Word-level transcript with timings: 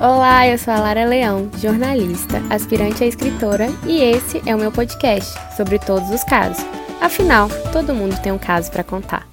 Olá, 0.00 0.46
eu 0.46 0.56
sou 0.56 0.72
a 0.72 0.78
Lara 0.78 1.04
Leão, 1.04 1.50
jornalista, 1.58 2.38
aspirante 2.54 3.02
a 3.02 3.06
escritora, 3.08 3.66
e 3.84 4.00
esse 4.00 4.40
é 4.48 4.54
o 4.54 4.58
meu 4.58 4.70
podcast 4.70 5.34
sobre 5.56 5.76
todos 5.76 6.08
os 6.10 6.22
casos. 6.22 6.64
Afinal, 7.00 7.48
todo 7.72 7.92
mundo 7.92 8.14
tem 8.22 8.30
um 8.30 8.38
caso 8.38 8.70
para 8.70 8.84
contar. 8.84 9.28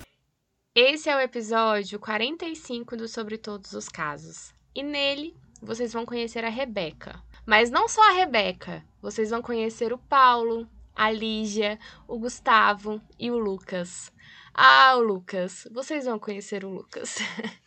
Esse 0.74 1.08
é 1.08 1.16
o 1.16 1.20
episódio 1.20 2.00
45 2.00 2.98
do 2.98 3.08
Sobre 3.08 3.38
Todos 3.38 3.74
os 3.74 3.88
Casos. 3.88 4.56
E 4.74 4.82
nele 4.82 5.36
vocês 5.62 5.94
vão 5.94 6.04
conhecer 6.04 6.44
a 6.44 6.50
Rebeca. 6.50 7.22
Mas 7.46 7.70
não 7.70 7.88
só 7.88 8.02
a 8.10 8.14
Rebeca, 8.14 8.84
vocês 9.00 9.30
vão 9.30 9.44
conhecer 9.44 9.94
o 9.94 10.00
Paulo, 10.00 10.68
a 10.96 11.12
Lígia, 11.12 11.78
o 12.08 12.18
Gustavo 12.18 13.00
e 13.20 13.30
o 13.30 13.38
Lucas. 13.38 14.12
Ah, 14.52 14.96
o 14.98 15.02
Lucas, 15.02 15.68
vocês 15.72 16.06
vão 16.06 16.18
conhecer 16.18 16.66
o 16.66 16.70
Lucas. 16.70 17.18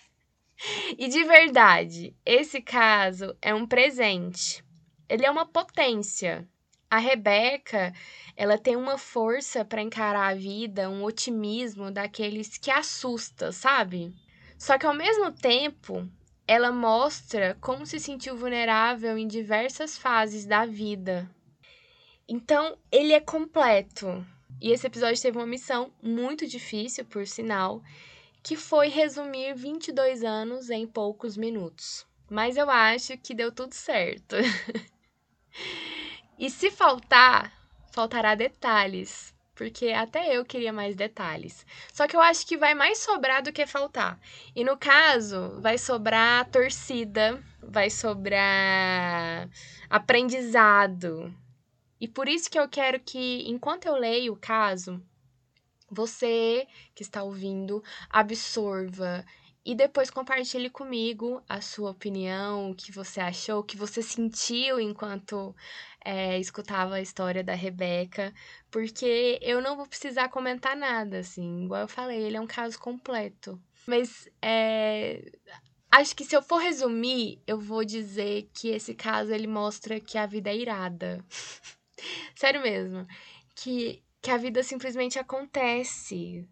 e 0.98 1.08
de 1.08 1.24
verdade, 1.24 2.16
esse 2.24 2.60
caso 2.60 3.36
é 3.40 3.54
um 3.54 3.66
presente. 3.66 4.64
Ele 5.08 5.24
é 5.24 5.30
uma 5.30 5.46
potência. 5.46 6.48
A 6.90 6.98
Rebeca, 6.98 7.92
ela 8.36 8.56
tem 8.56 8.74
uma 8.74 8.96
força 8.96 9.64
para 9.64 9.82
encarar 9.82 10.30
a 10.30 10.34
vida, 10.34 10.88
um 10.88 11.04
otimismo 11.04 11.90
daqueles 11.90 12.56
que 12.56 12.70
assusta, 12.70 13.52
sabe? 13.52 14.14
Só 14.58 14.78
que 14.78 14.86
ao 14.86 14.94
mesmo 14.94 15.30
tempo, 15.30 16.08
ela 16.46 16.72
mostra 16.72 17.56
como 17.60 17.84
se 17.84 18.00
sentiu 18.00 18.36
vulnerável 18.36 19.18
em 19.18 19.28
diversas 19.28 19.98
fases 19.98 20.46
da 20.46 20.64
vida. 20.64 21.30
Então, 22.26 22.76
ele 22.90 23.12
é 23.12 23.20
completo. 23.20 24.26
E 24.60 24.72
esse 24.72 24.86
episódio 24.86 25.20
teve 25.20 25.36
uma 25.38 25.46
missão 25.46 25.92
muito 26.02 26.46
difícil, 26.46 27.04
por 27.04 27.26
sinal, 27.26 27.82
que 28.42 28.56
foi 28.56 28.88
resumir 28.88 29.54
22 29.54 30.24
anos 30.24 30.70
em 30.70 30.86
poucos 30.86 31.36
minutos. 31.36 32.06
Mas 32.30 32.56
eu 32.56 32.70
acho 32.70 33.16
que 33.18 33.34
deu 33.34 33.50
tudo 33.50 33.74
certo. 33.74 34.36
e 36.38 36.50
se 36.50 36.70
faltar, 36.70 37.52
faltará 37.90 38.34
detalhes, 38.34 39.34
porque 39.54 39.88
até 39.88 40.36
eu 40.36 40.44
queria 40.44 40.72
mais 40.72 40.94
detalhes. 40.94 41.66
Só 41.92 42.06
que 42.06 42.14
eu 42.14 42.20
acho 42.20 42.46
que 42.46 42.56
vai 42.56 42.74
mais 42.74 42.98
sobrar 42.98 43.42
do 43.42 43.52
que 43.52 43.66
faltar. 43.66 44.20
E 44.54 44.62
no 44.62 44.76
caso, 44.76 45.58
vai 45.60 45.78
sobrar 45.78 46.48
torcida, 46.50 47.42
vai 47.62 47.90
sobrar 47.90 49.48
aprendizado, 49.90 51.34
e 52.00 52.06
por 52.06 52.28
isso 52.28 52.50
que 52.50 52.58
eu 52.58 52.68
quero 52.68 53.00
que, 53.00 53.44
enquanto 53.48 53.86
eu 53.86 53.96
leio 53.96 54.32
o 54.32 54.36
caso, 54.36 55.02
você 55.90 56.66
que 56.94 57.02
está 57.02 57.22
ouvindo 57.22 57.82
absorva 58.10 59.24
e 59.64 59.74
depois 59.74 60.10
compartilhe 60.10 60.70
comigo 60.70 61.42
a 61.48 61.60
sua 61.60 61.90
opinião, 61.90 62.70
o 62.70 62.74
que 62.74 62.90
você 62.90 63.20
achou, 63.20 63.60
o 63.60 63.64
que 63.64 63.76
você 63.76 64.00
sentiu 64.00 64.80
enquanto 64.80 65.54
é, 66.02 66.38
escutava 66.38 66.94
a 66.94 67.02
história 67.02 67.44
da 67.44 67.54
Rebeca, 67.54 68.32
porque 68.70 69.38
eu 69.42 69.60
não 69.60 69.76
vou 69.76 69.86
precisar 69.86 70.30
comentar 70.30 70.74
nada, 70.74 71.18
assim, 71.18 71.64
igual 71.64 71.82
eu 71.82 71.88
falei, 71.88 72.18
ele 72.22 72.38
é 72.38 72.40
um 72.40 72.46
caso 72.46 72.78
completo. 72.78 73.60
Mas 73.86 74.26
é, 74.40 75.22
acho 75.90 76.16
que 76.16 76.24
se 76.24 76.34
eu 76.34 76.42
for 76.42 76.58
resumir, 76.58 77.42
eu 77.46 77.60
vou 77.60 77.84
dizer 77.84 78.48
que 78.54 78.68
esse 78.68 78.94
caso 78.94 79.32
ele 79.32 79.46
mostra 79.46 80.00
que 80.00 80.16
a 80.16 80.24
vida 80.24 80.50
é 80.50 80.56
irada. 80.56 81.22
Sério 82.34 82.62
mesmo. 82.62 83.06
Que, 83.54 84.02
que 84.28 84.32
a 84.32 84.36
vida 84.36 84.62
simplesmente 84.62 85.18
acontece. 85.18 86.46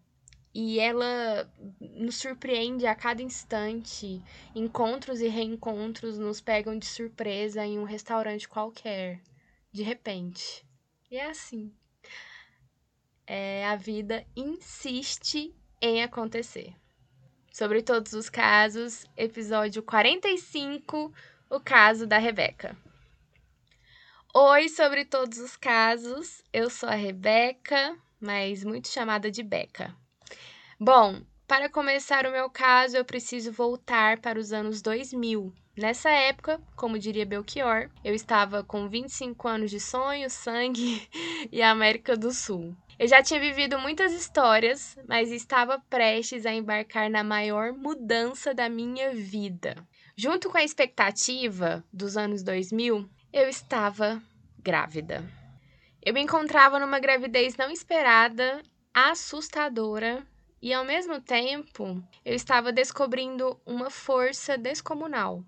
E 0.51 0.79
ela 0.79 1.47
nos 1.79 2.15
surpreende 2.15 2.87
a 2.87 2.95
cada 2.95 3.21
instante. 3.21 4.19
Encontros 4.55 5.21
e 5.21 5.27
reencontros 5.27 6.17
nos 6.17 6.41
pegam 6.41 6.75
de 6.79 6.87
surpresa 6.87 7.63
em 7.63 7.77
um 7.77 7.83
restaurante 7.83 8.49
qualquer. 8.49 9.21
De 9.71 9.83
repente. 9.83 10.65
E 11.11 11.17
é 11.17 11.29
assim. 11.29 11.71
É, 13.27 13.67
a 13.67 13.75
vida 13.75 14.25
insiste 14.35 15.53
em 15.79 16.01
acontecer. 16.01 16.73
Sobre 17.53 17.83
todos 17.83 18.13
os 18.13 18.27
casos, 18.27 19.05
episódio 19.15 19.83
45, 19.83 21.13
o 21.47 21.59
caso 21.59 22.07
da 22.07 22.17
Rebeca. 22.17 22.75
Oi 24.39 24.69
sobre 24.69 25.03
todos 25.03 25.39
os 25.39 25.57
casos, 25.57 26.43
eu 26.53 26.69
sou 26.69 26.87
a 26.87 26.93
Rebeca, 26.93 27.97
mas 28.21 28.63
muito 28.63 28.87
chamada 28.87 29.31
de 29.31 29.41
Beca. 29.41 29.95
Bom, 30.79 31.23
para 31.47 31.67
começar 31.67 32.23
o 32.27 32.31
meu 32.31 32.47
caso, 32.47 32.95
eu 32.95 33.03
preciso 33.03 33.51
voltar 33.51 34.19
para 34.19 34.37
os 34.37 34.53
anos 34.53 34.79
2000. 34.79 35.51
Nessa 35.75 36.11
época, 36.11 36.61
como 36.75 36.99
diria 36.99 37.25
Belchior, 37.25 37.89
eu 38.03 38.13
estava 38.13 38.63
com 38.63 38.87
25 38.87 39.47
anos 39.47 39.71
de 39.71 39.79
sonho, 39.79 40.29
sangue 40.29 41.09
e 41.51 41.63
América 41.63 42.15
do 42.15 42.31
Sul. 42.31 42.77
Eu 42.99 43.07
já 43.07 43.23
tinha 43.23 43.39
vivido 43.39 43.79
muitas 43.79 44.13
histórias, 44.13 44.95
mas 45.07 45.31
estava 45.31 45.79
prestes 45.89 46.45
a 46.45 46.53
embarcar 46.53 47.09
na 47.09 47.23
maior 47.23 47.73
mudança 47.73 48.53
da 48.53 48.69
minha 48.69 49.15
vida. 49.15 49.75
Junto 50.15 50.49
com 50.49 50.57
a 50.57 50.63
expectativa 50.63 51.83
dos 51.91 52.17
anos 52.17 52.41
2000, 52.41 53.07
eu 53.31 53.47
estava 53.49 54.21
grávida. 54.57 55.23
Eu 56.01 56.13
me 56.13 56.21
encontrava 56.21 56.79
numa 56.79 56.99
gravidez 56.99 57.55
não 57.57 57.69
esperada, 57.69 58.61
assustadora, 58.93 60.25
e 60.61 60.73
ao 60.73 60.85
mesmo 60.85 61.21
tempo 61.21 62.01
eu 62.25 62.33
estava 62.33 62.71
descobrindo 62.71 63.59
uma 63.65 63.89
força 63.89 64.57
descomunal. 64.57 65.43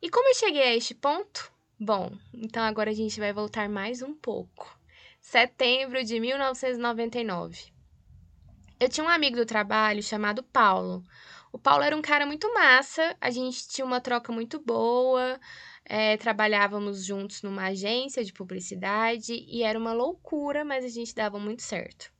E 0.00 0.10
como 0.10 0.28
eu 0.28 0.34
cheguei 0.34 0.62
a 0.62 0.76
este 0.76 0.94
ponto? 0.94 1.50
Bom, 1.80 2.12
então 2.32 2.62
agora 2.62 2.90
a 2.90 2.94
gente 2.94 3.18
vai 3.18 3.32
voltar 3.32 3.68
mais 3.68 4.02
um 4.02 4.14
pouco. 4.14 4.78
Setembro 5.20 6.04
de 6.04 6.20
1999. 6.20 7.72
Eu 8.78 8.88
tinha 8.88 9.04
um 9.04 9.08
amigo 9.08 9.36
do 9.36 9.46
trabalho 9.46 10.02
chamado 10.02 10.42
Paulo. 10.42 11.02
O 11.50 11.58
Paulo 11.58 11.84
era 11.84 11.96
um 11.96 12.02
cara 12.02 12.26
muito 12.26 12.52
massa, 12.52 13.16
a 13.20 13.30
gente 13.30 13.66
tinha 13.68 13.84
uma 13.84 14.00
troca 14.00 14.32
muito 14.32 14.58
boa, 14.58 15.40
é, 15.84 16.16
trabalhávamos 16.16 17.04
juntos 17.04 17.42
numa 17.42 17.66
agência 17.66 18.24
de 18.24 18.32
publicidade 18.32 19.44
e 19.48 19.62
era 19.62 19.78
uma 19.78 19.92
loucura, 19.92 20.64
mas 20.64 20.84
a 20.84 20.88
gente 20.88 21.14
dava 21.14 21.38
muito 21.38 21.62
certo. 21.62 22.12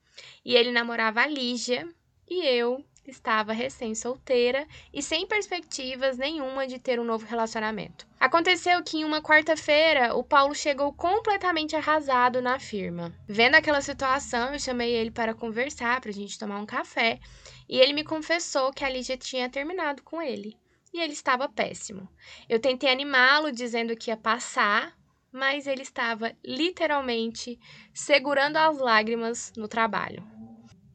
E 0.44 0.54
ele 0.54 0.70
namorava 0.70 1.22
a 1.22 1.26
Lígia 1.26 1.88
e 2.28 2.46
eu 2.46 2.84
estava 3.06 3.52
recém-solteira 3.52 4.66
e 4.92 5.02
sem 5.02 5.26
perspectivas 5.26 6.16
nenhuma 6.16 6.66
de 6.66 6.78
ter 6.78 6.98
um 6.98 7.04
novo 7.04 7.26
relacionamento. 7.26 8.06
Aconteceu 8.18 8.82
que 8.82 8.98
em 8.98 9.04
uma 9.04 9.20
quarta-feira 9.20 10.14
o 10.14 10.24
Paulo 10.24 10.54
chegou 10.54 10.92
completamente 10.92 11.76
arrasado 11.76 12.40
na 12.40 12.58
firma. 12.58 13.12
Vendo 13.28 13.56
aquela 13.56 13.82
situação, 13.82 14.52
eu 14.52 14.58
chamei 14.58 14.92
ele 14.92 15.10
para 15.10 15.34
conversar, 15.34 16.00
para 16.00 16.10
a 16.10 16.14
gente 16.14 16.38
tomar 16.38 16.58
um 16.58 16.66
café, 16.66 17.20
e 17.68 17.78
ele 17.78 17.92
me 17.92 18.04
confessou 18.04 18.72
que 18.72 18.84
a 18.84 18.88
Lígia 18.88 19.16
tinha 19.16 19.50
terminado 19.50 20.02
com 20.02 20.22
ele 20.22 20.56
e 20.94 21.00
ele 21.00 21.12
estava 21.12 21.48
péssimo. 21.48 22.08
Eu 22.48 22.60
tentei 22.60 22.88
animá-lo 22.88 23.50
dizendo 23.50 23.96
que 23.96 24.12
ia 24.12 24.16
passar, 24.16 24.96
mas 25.32 25.66
ele 25.66 25.82
estava 25.82 26.32
literalmente 26.44 27.58
segurando 27.92 28.56
as 28.56 28.78
lágrimas 28.78 29.52
no 29.56 29.66
trabalho. 29.66 30.24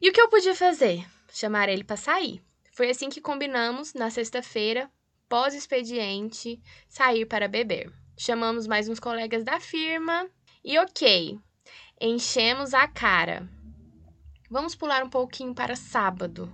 E 0.02 0.10
o 0.10 0.14
que 0.14 0.22
eu 0.22 0.30
podia 0.30 0.56
fazer? 0.56 1.06
Chamar 1.34 1.68
ele 1.68 1.84
para 1.84 1.98
sair. 1.98 2.42
Foi 2.72 2.90
assim 2.90 3.10
que 3.10 3.20
combinamos 3.20 3.94
na 3.94 4.10
sexta-feira, 4.10 4.90
pós-expediente, 5.28 6.62
sair 6.88 7.26
para 7.26 7.50
beber. 7.50 7.92
Chamamos 8.18 8.68
mais 8.68 8.88
uns 8.88 9.02
colegas 9.02 9.44
da 9.44 9.60
firma 9.60 10.30
e 10.64 10.80
ok, 10.80 11.38
enchemos 12.00 12.74
a 12.74 12.88
cara. 12.88 13.50
Vamos 14.50 14.76
pular 14.76 15.04
um 15.04 15.10
pouquinho 15.10 15.54
para 15.54 15.76
sábado. 15.76 16.52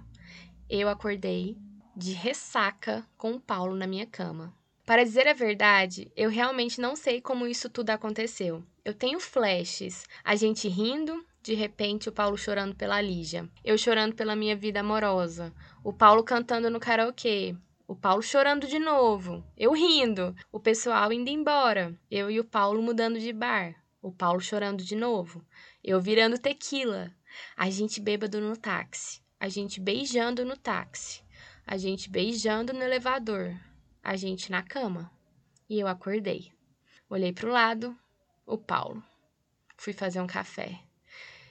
Eu 0.68 0.90
acordei 0.90 1.56
de 1.96 2.12
ressaca 2.12 3.08
com 3.18 3.32
o 3.32 3.40
Paulo 3.40 3.74
na 3.74 3.88
minha 3.88 4.06
cama. 4.06 4.54
Para 4.86 5.04
dizer 5.04 5.28
a 5.28 5.34
verdade, 5.34 6.12
eu 6.16 6.30
realmente 6.30 6.82
não 6.82 6.96
sei 6.96 7.22
como 7.22 7.48
isso 7.48 7.70
tudo 7.70 7.92
aconteceu. 7.92 8.62
Eu 8.84 8.94
tenho 8.94 9.20
flashes, 9.20 10.06
a 10.24 10.36
gente 10.36 10.68
rindo, 10.68 11.26
de 11.42 11.54
repente 11.54 12.10
o 12.10 12.12
Paulo 12.12 12.38
chorando 12.38 12.76
pela 12.76 13.02
Lígia, 13.02 13.50
eu 13.64 13.78
chorando 13.78 14.14
pela 14.14 14.36
minha 14.36 14.56
vida 14.56 14.82
amorosa, 14.82 15.54
o 15.84 15.94
Paulo 15.94 16.22
cantando 16.22 16.70
no 16.70 16.80
karaokê, 16.80 17.56
o 17.88 17.96
Paulo 17.96 18.22
chorando 18.22 18.68
de 18.68 18.78
novo, 18.78 19.44
eu 19.58 19.72
rindo, 19.72 20.36
o 20.52 20.60
pessoal 20.60 21.14
indo 21.14 21.30
embora, 21.30 21.98
eu 22.12 22.30
e 22.30 22.40
o 22.40 22.44
Paulo 22.44 22.82
mudando 22.82 23.20
de 23.20 23.32
bar, 23.32 23.74
o 24.02 24.12
Paulo 24.12 24.42
chorando 24.42 24.84
de 24.84 24.96
novo, 24.96 25.44
eu 25.84 26.02
virando 26.02 26.38
tequila, 26.38 27.10
a 27.56 27.70
gente 27.70 28.02
bêbado 28.02 28.42
no 28.42 28.58
táxi, 28.58 29.22
a 29.40 29.48
gente 29.48 29.80
beijando 29.80 30.44
no 30.44 30.58
táxi 30.58 31.25
a 31.66 31.78
gente 31.78 32.10
beijando 32.10 32.74
no 32.74 32.84
elevador, 32.84 33.56
a 34.04 34.16
gente 34.16 34.52
na 34.52 34.62
cama. 34.62 35.12
E 35.68 35.80
eu 35.80 35.88
acordei. 35.88 36.52
Olhei 37.10 37.34
para 37.34 37.50
o 37.50 37.52
lado, 37.52 37.98
o 38.46 38.58
Paulo. 38.58 39.04
Fui 39.76 39.94
fazer 39.94 40.22
um 40.22 40.28
café. 40.28 40.80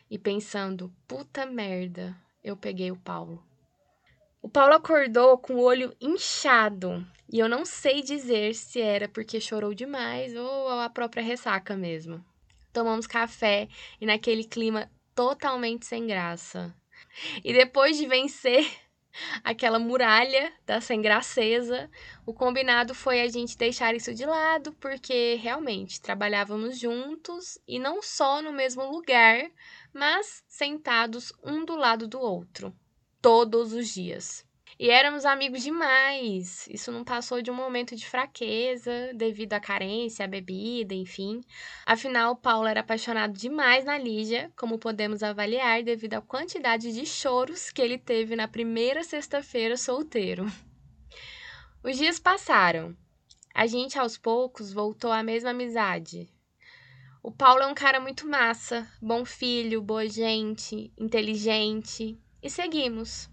E 0.09 0.19
pensando, 0.19 0.95
puta 1.09 1.45
merda, 1.45 2.17
eu 2.43 2.57
peguei 2.57 2.93
o 2.93 2.97
Paulo. 2.97 3.45
O 4.41 4.49
Paulo 4.49 4.75
acordou 4.75 5.39
com 5.39 5.55
o 5.55 5.63
olho 5.63 5.97
inchado 6.01 7.05
e 7.33 7.39
eu 7.39 7.49
não 7.49 7.65
sei 7.65 8.03
dizer 8.03 8.55
se 8.55 8.81
era 8.81 9.09
porque 9.09 9.41
chorou 9.41 9.75
demais 9.75 10.37
ou 10.37 10.69
a 10.69 10.91
própria 10.91 11.23
ressaca 11.23 11.75
mesmo. 11.75 12.25
Tomamos 12.73 13.07
café 13.07 13.69
e 14.01 14.07
naquele 14.07 14.45
clima 14.45 14.91
totalmente 15.15 15.87
sem 15.87 16.07
graça. 16.07 16.75
E 17.43 17.53
depois 17.53 17.97
de 17.97 18.07
vencer 18.07 18.71
aquela 19.43 19.79
muralha 19.79 20.53
da 20.67 20.81
sem 20.81 21.01
graceza, 21.01 21.91
o 22.27 22.33
combinado 22.33 22.95
foi 22.95 23.21
a 23.21 23.29
gente 23.29 23.57
deixar 23.57 23.95
isso 23.95 24.15
de 24.15 24.25
lado, 24.25 24.73
porque 24.75 25.35
realmente 25.37 26.01
trabalhávamos 26.01 26.79
juntos 26.79 27.59
e 27.67 27.79
não 27.79 28.03
só 28.03 28.43
no 28.43 28.53
mesmo 28.53 28.85
lugar, 28.91 29.51
mas 29.93 30.43
sentados 30.49 31.33
um 31.43 31.65
do 31.65 31.77
lado 31.77 32.07
do 32.09 32.21
outro, 32.21 32.75
todos 33.21 33.73
os 33.73 33.89
dias. 33.89 34.45
E 34.79 34.91
éramos 34.91 35.25
amigos 35.25 35.63
demais. 35.63 36.67
Isso 36.69 36.91
não 36.91 37.05
passou 37.05 37.41
de 37.41 37.51
um 37.51 37.55
momento 37.55 37.95
de 37.95 38.07
fraqueza 38.07 39.13
devido 39.15 39.53
à 39.53 39.61
carência, 39.61 40.25
à 40.25 40.29
bebida, 40.29 40.95
enfim. 40.95 41.41
Afinal, 41.87 42.35
Paulo 42.35 42.67
era 42.67 42.81
apaixonado 42.81 43.39
demais 43.39 43.85
na 43.85 43.97
Lígia, 43.97 44.53
como 44.57 44.79
podemos 44.79 45.23
avaliar 45.23 45.83
devido 45.83 46.15
à 46.15 46.21
quantidade 46.21 46.93
de 46.93 47.07
choros 47.07 47.71
que 47.71 47.81
ele 47.81 47.99
teve 47.99 48.35
na 48.35 48.49
primeira 48.49 49.05
sexta-feira 49.05 49.77
solteiro. 49.77 50.47
Os 51.83 51.97
dias 51.97 52.19
passaram. 52.19 52.97
A 53.55 53.67
gente 53.67 53.97
aos 53.99 54.19
poucos 54.19 54.73
voltou 54.73 55.13
à 55.13 55.23
mesma 55.23 55.51
amizade. 55.51 56.29
O 57.23 57.31
Paulo 57.31 57.63
é 57.63 57.67
um 57.67 57.75
cara 57.75 58.01
muito 58.01 58.29
massa, 58.29 58.87
bom 59.01 59.25
filho, 59.25 59.81
boa 59.81 60.09
gente, 60.09 60.93
inteligente. 60.99 62.19
E 62.43 62.51
seguimos. 62.51 63.33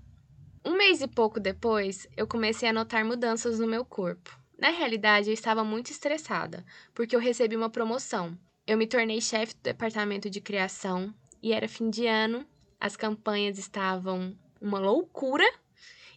Um 0.64 0.78
mês 0.78 1.02
e 1.02 1.08
pouco 1.08 1.40
depois, 1.40 2.08
eu 2.16 2.28
comecei 2.28 2.70
a 2.70 2.74
notar 2.74 3.04
mudanças 3.04 3.58
no 3.58 3.66
meu 3.66 3.84
corpo. 3.84 4.38
Na 4.60 4.70
realidade, 4.70 5.28
eu 5.28 5.34
estava 5.34 5.64
muito 5.64 5.90
estressada, 5.90 6.64
porque 6.94 7.16
eu 7.16 7.20
recebi 7.20 7.56
uma 7.56 7.70
promoção. 7.70 8.38
Eu 8.68 8.78
me 8.78 8.86
tornei 8.86 9.20
chefe 9.20 9.56
do 9.56 9.62
departamento 9.64 10.30
de 10.30 10.40
criação 10.40 11.12
e 11.42 11.52
era 11.52 11.68
fim 11.68 11.90
de 11.90 12.06
ano, 12.06 12.46
as 12.80 12.96
campanhas 12.96 13.58
estavam 13.58 14.38
uma 14.62 14.78
loucura, 14.78 15.52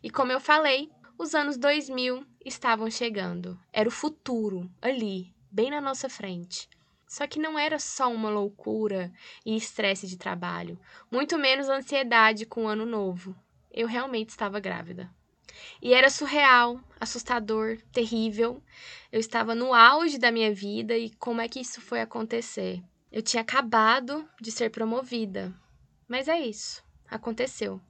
e 0.02 0.10
como 0.10 0.30
eu 0.30 0.38
falei, 0.38 0.90
os 1.16 1.34
anos 1.34 1.56
2000 1.56 2.22
estavam 2.44 2.90
chegando. 2.90 3.58
Era 3.72 3.88
o 3.88 3.92
futuro, 3.92 4.70
ali, 4.82 5.34
bem 5.50 5.70
na 5.70 5.80
nossa 5.80 6.10
frente. 6.10 6.68
Só 7.08 7.26
que 7.26 7.38
não 7.38 7.58
era 7.58 7.78
só 7.78 8.12
uma 8.12 8.28
loucura 8.28 9.10
e 9.46 9.56
estresse 9.56 10.06
de 10.06 10.18
trabalho, 10.18 10.78
muito 11.10 11.38
menos 11.38 11.70
ansiedade 11.70 12.44
com 12.44 12.64
o 12.64 12.68
ano 12.68 12.84
novo 12.84 13.34
eu 13.74 13.88
realmente 13.88 14.30
estava 14.30 14.60
grávida. 14.60 15.10
E 15.82 15.92
era 15.92 16.08
surreal, 16.08 16.80
assustador, 17.00 17.78
terrível. 17.92 18.62
Eu 19.10 19.20
estava 19.20 19.54
no 19.54 19.74
auge 19.74 20.16
da 20.16 20.30
minha 20.30 20.54
vida 20.54 20.96
e 20.96 21.10
como 21.16 21.40
é 21.40 21.48
que 21.48 21.60
isso 21.60 21.80
foi 21.80 22.00
acontecer? 22.00 22.82
Eu 23.10 23.20
tinha 23.20 23.42
acabado 23.42 24.28
de 24.40 24.50
ser 24.50 24.70
promovida. 24.70 25.52
Mas 26.08 26.28
é 26.28 26.38
isso, 26.38 26.82
aconteceu. 27.08 27.80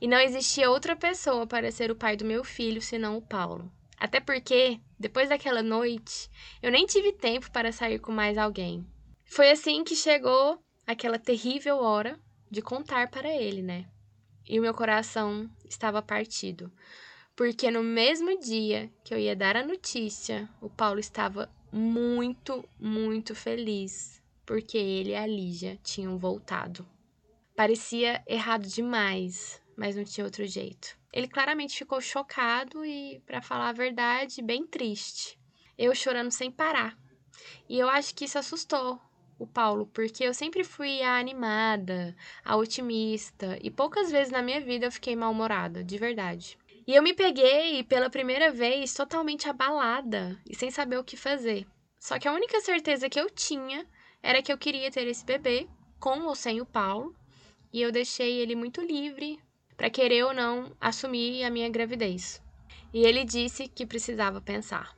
E 0.00 0.06
não 0.06 0.18
existia 0.18 0.70
outra 0.70 0.94
pessoa 0.94 1.46
para 1.46 1.70
ser 1.70 1.90
o 1.90 1.96
pai 1.96 2.16
do 2.16 2.24
meu 2.24 2.44
filho 2.44 2.80
senão 2.80 3.16
o 3.16 3.22
Paulo. 3.22 3.70
Até 3.98 4.20
porque, 4.20 4.80
depois 4.98 5.28
daquela 5.28 5.62
noite, 5.62 6.28
eu 6.62 6.70
nem 6.70 6.86
tive 6.86 7.12
tempo 7.12 7.50
para 7.50 7.72
sair 7.72 7.98
com 7.98 8.12
mais 8.12 8.36
alguém. 8.36 8.86
Foi 9.24 9.50
assim 9.50 9.84
que 9.84 9.96
chegou 9.96 10.58
aquela 10.86 11.18
terrível 11.18 11.78
hora 11.78 12.18
de 12.50 12.60
contar 12.60 13.08
para 13.08 13.30
ele, 13.30 13.62
né? 13.62 13.86
E 14.48 14.58
o 14.58 14.62
meu 14.62 14.74
coração 14.74 15.50
estava 15.68 16.02
partido, 16.02 16.72
porque 17.34 17.70
no 17.70 17.82
mesmo 17.82 18.38
dia 18.38 18.90
que 19.04 19.14
eu 19.14 19.18
ia 19.18 19.34
dar 19.34 19.56
a 19.56 19.66
notícia, 19.66 20.48
o 20.60 20.68
Paulo 20.68 21.00
estava 21.00 21.50
muito, 21.72 22.68
muito 22.78 23.34
feliz, 23.34 24.22
porque 24.44 24.76
ele 24.76 25.10
e 25.10 25.16
a 25.16 25.26
Lígia 25.26 25.78
tinham 25.82 26.18
voltado. 26.18 26.86
Parecia 27.56 28.22
errado 28.26 28.66
demais, 28.66 29.60
mas 29.76 29.96
não 29.96 30.04
tinha 30.04 30.24
outro 30.24 30.46
jeito. 30.46 30.96
Ele 31.12 31.28
claramente 31.28 31.76
ficou 31.76 32.00
chocado 32.00 32.84
e, 32.84 33.20
para 33.26 33.42
falar 33.42 33.68
a 33.68 33.72
verdade, 33.72 34.42
bem 34.42 34.66
triste. 34.66 35.38
Eu 35.76 35.94
chorando 35.94 36.30
sem 36.30 36.50
parar. 36.50 36.98
E 37.68 37.78
eu 37.78 37.88
acho 37.88 38.14
que 38.14 38.24
isso 38.24 38.38
assustou 38.38 39.00
o 39.42 39.46
Paulo, 39.46 39.86
porque 39.92 40.24
eu 40.24 40.32
sempre 40.32 40.62
fui 40.62 41.02
a 41.02 41.18
animada, 41.18 42.14
a 42.44 42.56
otimista, 42.56 43.58
e 43.60 43.70
poucas 43.70 44.10
vezes 44.10 44.32
na 44.32 44.40
minha 44.40 44.60
vida 44.60 44.86
eu 44.86 44.92
fiquei 44.92 45.16
mal-humorada, 45.16 45.82
de 45.82 45.98
verdade. 45.98 46.56
E 46.86 46.94
eu 46.94 47.02
me 47.02 47.12
peguei 47.12 47.82
pela 47.82 48.10
primeira 48.10 48.50
vez 48.50 48.94
totalmente 48.94 49.48
abalada 49.48 50.38
e 50.48 50.54
sem 50.54 50.70
saber 50.70 50.98
o 50.98 51.04
que 51.04 51.16
fazer. 51.16 51.66
Só 51.98 52.18
que 52.18 52.26
a 52.26 52.32
única 52.32 52.60
certeza 52.60 53.08
que 53.08 53.18
eu 53.18 53.30
tinha 53.30 53.86
era 54.22 54.42
que 54.42 54.52
eu 54.52 54.58
queria 54.58 54.90
ter 54.90 55.06
esse 55.06 55.24
bebê, 55.24 55.68
com 55.98 56.22
ou 56.22 56.34
sem 56.34 56.60
o 56.60 56.66
Paulo, 56.66 57.14
e 57.72 57.80
eu 57.80 57.90
deixei 57.90 58.38
ele 58.38 58.54
muito 58.54 58.80
livre 58.80 59.40
para 59.76 59.90
querer 59.90 60.24
ou 60.24 60.34
não 60.34 60.76
assumir 60.80 61.44
a 61.44 61.50
minha 61.50 61.68
gravidez. 61.68 62.40
E 62.92 63.04
ele 63.04 63.24
disse 63.24 63.68
que 63.68 63.86
precisava 63.86 64.40
pensar. 64.40 64.96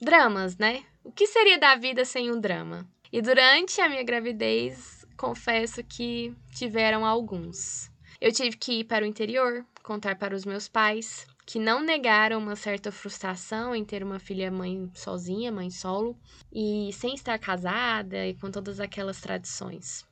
Dramas, 0.00 0.56
né? 0.58 0.84
O 1.04 1.12
que 1.12 1.26
seria 1.26 1.58
da 1.58 1.76
vida 1.76 2.04
sem 2.04 2.30
um 2.30 2.40
drama? 2.40 2.86
E 3.12 3.20
durante 3.20 3.78
a 3.78 3.90
minha 3.90 4.02
gravidez, 4.02 5.04
confesso 5.18 5.84
que 5.84 6.34
tiveram 6.50 7.04
alguns. 7.04 7.90
Eu 8.18 8.32
tive 8.32 8.56
que 8.56 8.80
ir 8.80 8.84
para 8.84 9.04
o 9.04 9.06
interior, 9.06 9.66
contar 9.82 10.16
para 10.16 10.34
os 10.34 10.46
meus 10.46 10.66
pais, 10.66 11.26
que 11.44 11.58
não 11.58 11.82
negaram 11.82 12.38
uma 12.38 12.56
certa 12.56 12.90
frustração 12.90 13.76
em 13.76 13.84
ter 13.84 14.02
uma 14.02 14.18
filha 14.18 14.50
mãe 14.50 14.90
sozinha, 14.94 15.52
mãe 15.52 15.68
solo, 15.68 16.18
e 16.50 16.90
sem 16.94 17.12
estar 17.12 17.38
casada 17.38 18.26
e 18.26 18.32
com 18.32 18.50
todas 18.50 18.80
aquelas 18.80 19.20
tradições. 19.20 20.06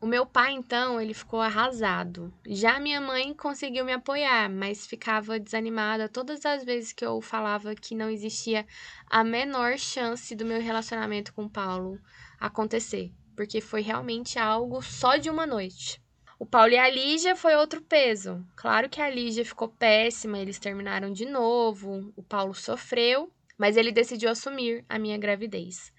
O 0.00 0.06
meu 0.06 0.24
pai, 0.24 0.52
então, 0.52 1.00
ele 1.00 1.12
ficou 1.12 1.40
arrasado. 1.40 2.32
Já 2.46 2.78
minha 2.78 3.00
mãe 3.00 3.34
conseguiu 3.34 3.84
me 3.84 3.92
apoiar, 3.92 4.48
mas 4.48 4.86
ficava 4.86 5.40
desanimada 5.40 6.08
todas 6.08 6.46
as 6.46 6.64
vezes 6.64 6.92
que 6.92 7.04
eu 7.04 7.20
falava 7.20 7.74
que 7.74 7.96
não 7.96 8.08
existia 8.08 8.64
a 9.10 9.24
menor 9.24 9.76
chance 9.76 10.36
do 10.36 10.44
meu 10.44 10.60
relacionamento 10.60 11.34
com 11.34 11.48
Paulo 11.48 11.98
acontecer, 12.38 13.12
porque 13.34 13.60
foi 13.60 13.80
realmente 13.80 14.38
algo 14.38 14.80
só 14.82 15.16
de 15.16 15.28
uma 15.28 15.44
noite. 15.44 16.00
O 16.38 16.46
Paulo 16.46 16.70
e 16.70 16.78
a 16.78 16.88
Lígia 16.88 17.34
foi 17.34 17.56
outro 17.56 17.82
peso. 17.82 18.46
Claro 18.54 18.88
que 18.88 19.00
a 19.00 19.10
Lígia 19.10 19.44
ficou 19.44 19.66
péssima, 19.68 20.38
eles 20.38 20.60
terminaram 20.60 21.12
de 21.12 21.26
novo, 21.26 22.12
o 22.14 22.22
Paulo 22.22 22.54
sofreu, 22.54 23.32
mas 23.58 23.76
ele 23.76 23.90
decidiu 23.90 24.30
assumir 24.30 24.84
a 24.88 24.96
minha 24.96 25.18
gravidez. 25.18 25.92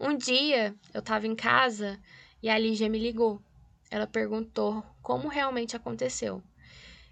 Um 0.00 0.16
dia 0.16 0.74
eu 0.92 0.98
estava 0.98 1.28
em 1.28 1.36
casa 1.36 2.00
e 2.42 2.48
a 2.48 2.58
Lígia 2.58 2.88
me 2.88 2.98
ligou. 2.98 3.42
Ela 3.90 4.06
perguntou 4.06 4.84
como 5.02 5.28
realmente 5.28 5.76
aconteceu. 5.76 6.42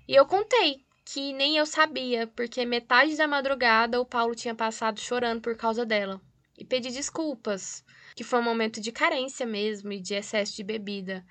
E 0.07 0.15
eu 0.15 0.27
contei 0.27 0.85
que 1.05 1.33
nem 1.33 1.57
eu 1.57 1.67
sabia, 1.67 2.27
porque 2.27 2.65
metade 2.65 3.17
da 3.17 3.29
madrugada 3.29 4.01
o 4.01 4.07
Paulo 4.07 4.35
tinha 4.35 4.55
passado 4.55 5.01
chorando 5.01 5.41
por 5.41 5.57
causa 5.57 5.85
dela. 5.85 6.21
E 6.57 6.65
pedi 6.65 6.91
desculpas, 6.91 7.85
que 8.15 8.25
foi 8.25 8.39
um 8.39 8.45
momento 8.45 8.81
de 8.81 8.93
carência 8.93 9.45
mesmo 9.45 9.93
e 9.93 10.01
de 10.01 10.15
excesso 10.15 10.55
de 10.57 10.63
bebida. 10.63 11.25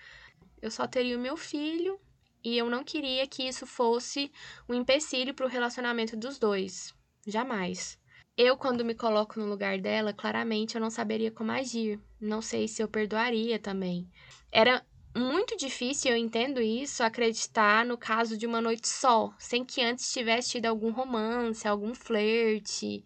Eu 0.61 0.69
só 0.69 0.85
teria 0.85 1.17
o 1.17 1.21
meu 1.21 1.35
filho 1.35 1.99
e 2.43 2.57
eu 2.57 2.69
não 2.69 2.83
queria 2.83 3.25
que 3.25 3.43
isso 3.43 3.65
fosse 3.65 4.31
um 4.67 4.73
empecilho 4.73 5.33
para 5.33 5.45
o 5.45 5.49
relacionamento 5.49 6.15
dos 6.17 6.37
dois. 6.37 6.93
Jamais. 7.25 7.97
Eu, 8.35 8.57
quando 8.57 8.83
me 8.83 8.95
coloco 8.95 9.39
no 9.39 9.45
lugar 9.45 9.79
dela, 9.79 10.11
claramente 10.11 10.73
eu 10.73 10.81
não 10.81 10.89
saberia 10.89 11.29
como 11.29 11.51
agir. 11.51 11.99
Não 12.19 12.41
sei 12.41 12.67
se 12.67 12.81
eu 12.81 12.87
perdoaria 12.87 13.59
também. 13.59 14.09
Era 14.51 14.83
muito 15.15 15.55
difícil, 15.55 16.11
eu 16.11 16.17
entendo 16.17 16.59
isso, 16.59 17.03
acreditar 17.03 17.85
no 17.85 17.95
caso 17.95 18.35
de 18.35 18.47
uma 18.47 18.59
noite 18.59 18.87
só, 18.87 19.31
sem 19.37 19.63
que 19.63 19.81
antes 19.81 20.11
tivesse 20.11 20.51
tido 20.51 20.65
algum 20.65 20.91
romance, 20.91 21.67
algum 21.67 21.93
flerte. 21.93 23.05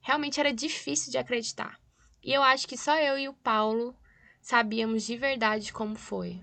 Realmente 0.00 0.40
era 0.40 0.52
difícil 0.52 1.12
de 1.12 1.18
acreditar. 1.18 1.78
E 2.20 2.32
eu 2.32 2.42
acho 2.42 2.66
que 2.66 2.76
só 2.76 2.98
eu 2.98 3.16
e 3.16 3.28
o 3.28 3.34
Paulo 3.34 3.94
sabíamos 4.42 5.04
de 5.04 5.16
verdade 5.16 5.72
como 5.72 5.94
foi. 5.94 6.42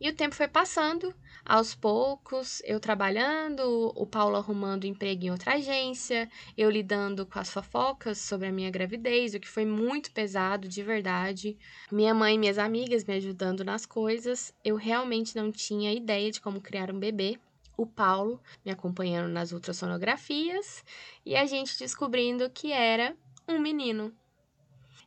E 0.00 0.08
o 0.08 0.14
tempo 0.14 0.34
foi 0.34 0.48
passando, 0.48 1.14
aos 1.46 1.74
poucos, 1.74 2.62
eu 2.64 2.80
trabalhando, 2.80 3.92
o 3.94 4.06
Paulo 4.06 4.36
arrumando 4.36 4.86
emprego 4.86 5.26
em 5.26 5.30
outra 5.30 5.56
agência, 5.56 6.30
eu 6.56 6.70
lidando 6.70 7.26
com 7.26 7.38
as 7.38 7.50
fofocas 7.50 8.16
sobre 8.16 8.48
a 8.48 8.52
minha 8.52 8.70
gravidez, 8.70 9.34
o 9.34 9.40
que 9.40 9.48
foi 9.48 9.66
muito 9.66 10.10
pesado, 10.10 10.66
de 10.66 10.82
verdade. 10.82 11.58
Minha 11.92 12.14
mãe 12.14 12.34
e 12.34 12.38
minhas 12.38 12.56
amigas 12.56 13.04
me 13.04 13.14
ajudando 13.14 13.62
nas 13.62 13.84
coisas. 13.84 14.54
Eu 14.64 14.76
realmente 14.76 15.36
não 15.36 15.52
tinha 15.52 15.92
ideia 15.92 16.30
de 16.32 16.40
como 16.40 16.62
criar 16.62 16.90
um 16.90 16.98
bebê. 16.98 17.38
O 17.76 17.86
Paulo 17.86 18.40
me 18.64 18.72
acompanhando 18.72 19.30
nas 19.30 19.52
ultrassonografias 19.52 20.82
e 21.26 21.36
a 21.36 21.44
gente 21.44 21.78
descobrindo 21.78 22.48
que 22.48 22.72
era 22.72 23.14
um 23.46 23.58
menino. 23.58 24.14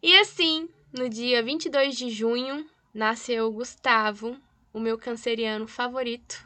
E 0.03 0.15
assim, 0.20 0.70
no 0.94 1.10
dia 1.10 1.41
22 1.41 1.96
de 1.98 2.12
junho, 2.12 2.70
nasceu 2.94 3.51
Gustavo, 3.51 4.38
o 4.77 4.79
meu 4.79 4.96
canceriano 4.96 5.67
favorito, 5.67 6.46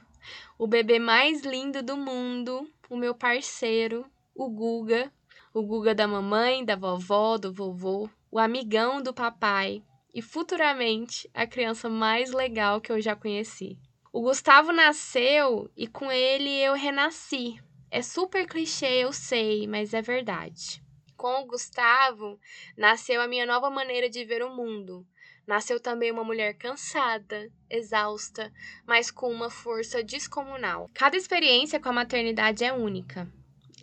o 0.58 0.66
bebê 0.66 0.98
mais 1.00 1.42
lindo 1.42 1.84
do 1.84 1.98
mundo, 1.98 2.66
o 2.90 2.96
meu 2.96 3.14
parceiro, 3.14 4.06
o 4.34 4.50
Guga, 4.50 5.12
o 5.54 5.62
Guga 5.62 5.94
da 5.94 6.08
mamãe, 6.08 6.64
da 6.64 6.78
vovó, 6.78 7.38
do 7.38 7.52
vovô, 7.52 8.10
o 8.32 8.40
amigão 8.40 9.02
do 9.02 9.14
papai 9.14 9.84
e 10.14 10.22
futuramente 10.22 11.30
a 11.34 11.46
criança 11.46 11.90
mais 11.90 12.32
legal 12.32 12.80
que 12.80 12.90
eu 12.90 13.02
já 13.02 13.18
conheci. 13.18 13.78
O 14.14 14.22
Gustavo 14.22 14.72
nasceu 14.72 15.70
e 15.76 15.86
com 15.86 16.10
ele 16.10 16.58
eu 16.58 16.74
renasci. 16.74 17.62
É 17.90 18.02
super 18.02 18.48
clichê, 18.48 19.04
eu 19.04 19.12
sei, 19.12 19.68
mas 19.68 19.94
é 19.94 20.02
verdade. 20.02 20.82
Com 21.18 21.42
o 21.42 21.48
Gustavo 21.48 22.40
nasceu 22.78 23.22
a 23.22 23.28
minha 23.28 23.46
nova 23.46 23.70
maneira 23.70 24.10
de 24.10 24.24
ver 24.24 24.42
o 24.42 24.56
mundo. 24.56 25.06
Nasceu 25.52 25.82
também 25.82 26.10
uma 26.10 26.24
mulher 26.24 26.54
cansada, 26.54 27.52
exausta, 27.70 28.54
mas 28.88 29.12
com 29.12 29.30
uma 29.30 29.50
força 29.50 30.02
descomunal. 30.02 30.90
Cada 30.94 31.18
experiência 31.18 31.78
com 31.78 31.90
a 31.90 31.92
maternidade 31.92 32.64
é 32.64 32.72
única. 32.72 33.30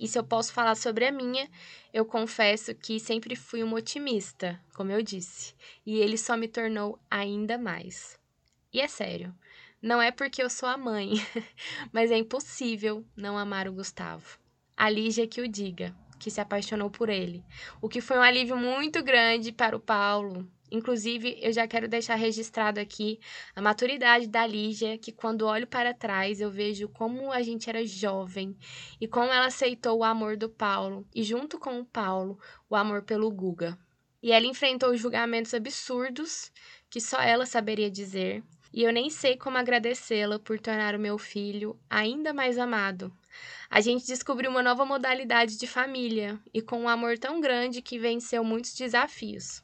E 0.01 0.09
se 0.09 0.19
eu 0.19 0.25
posso 0.25 0.51
falar 0.51 0.77
sobre 0.77 1.05
a 1.05 1.13
minha, 1.13 1.47
eu 1.93 2.07
confesso 2.07 2.75
que 2.75 2.99
sempre 2.99 3.37
fui 3.37 3.63
uma 3.63 3.77
otimista, 3.77 4.59
como 4.75 4.93
eu 4.93 5.03
disse, 5.03 5.55
e 5.85 5.99
ele 5.99 6.17
só 6.17 6.39
me 6.39 6.49
tornou 6.49 6.99
ainda 7.11 7.59
mais. 7.59 8.19
E 8.73 8.81
é 8.81 8.89
sério, 8.89 9.35
não 9.83 10.01
é 10.01 10.11
porque 10.11 10.43
eu 10.43 10.49
sou 10.49 10.71
a 10.71 10.79
mãe, 10.79 11.11
mas 11.93 12.11
é 12.11 12.17
impossível 12.17 13.05
não 13.15 13.37
amar 13.37 13.69
o 13.69 13.75
Gustavo. 13.75 14.39
A 14.75 14.89
Lígia 14.89 15.29
que 15.29 15.43
o 15.43 15.47
diga, 15.47 15.95
que 16.19 16.31
se 16.31 16.41
apaixonou 16.41 16.89
por 16.89 17.11
ele, 17.11 17.45
o 17.79 17.91
que 17.91 18.01
foi 18.01 18.17
um 18.17 18.23
alívio 18.23 18.57
muito 18.57 19.03
grande 19.03 19.53
para 19.53 19.77
o 19.77 19.81
Paulo, 19.81 20.51
Inclusive, 20.71 21.39
eu 21.41 21.53
já 21.53 21.67
quero 21.67 21.89
deixar 21.89 22.15
registrado 22.15 22.79
aqui 22.79 23.19
a 23.57 23.63
maturidade 23.63 24.27
da 24.27 24.47
Lígia, 24.47 24.99
que 24.99 25.13
quando 25.13 25.47
olho 25.47 25.67
para 25.67 25.95
trás 25.95 26.41
eu 26.41 26.51
vejo 26.51 26.89
como 26.89 27.33
a 27.33 27.43
gente 27.43 27.69
era 27.69 27.85
jovem 27.87 28.57
e 29.01 29.09
como 29.09 29.33
ela 29.33 29.47
aceitou 29.47 29.99
o 29.99 30.05
amor 30.05 30.37
do 30.37 30.49
Paulo 30.49 31.07
e, 31.15 31.23
junto 31.23 31.59
com 31.59 31.81
o 31.81 31.85
Paulo, 31.85 32.39
o 32.69 32.77
amor 32.77 33.03
pelo 33.03 33.31
Guga. 33.31 33.79
E 34.23 34.33
ela 34.33 34.47
enfrentou 34.47 34.97
julgamentos 34.97 35.55
absurdos 35.55 36.53
que 36.91 37.01
só 37.01 37.21
ela 37.21 37.47
saberia 37.47 37.91
dizer, 37.91 38.43
e 38.73 38.83
eu 38.83 38.93
nem 38.93 39.09
sei 39.09 39.37
como 39.37 39.57
agradecê-la 39.57 40.39
por 40.39 40.59
tornar 40.59 40.95
o 40.95 40.99
meu 40.99 41.19
filho 41.19 41.79
ainda 41.89 42.33
mais 42.33 42.59
amado. 42.59 43.13
A 43.71 43.81
gente 43.81 44.07
descobriu 44.07 44.51
uma 44.51 44.63
nova 44.63 44.85
modalidade 44.85 45.59
de 45.59 45.67
família 45.67 46.39
e 46.53 46.63
com 46.63 46.81
um 46.81 46.89
amor 46.89 47.19
tão 47.19 47.41
grande 47.41 47.83
que 47.83 47.99
venceu 47.99 48.43
muitos 48.43 48.75
desafios. 48.75 49.63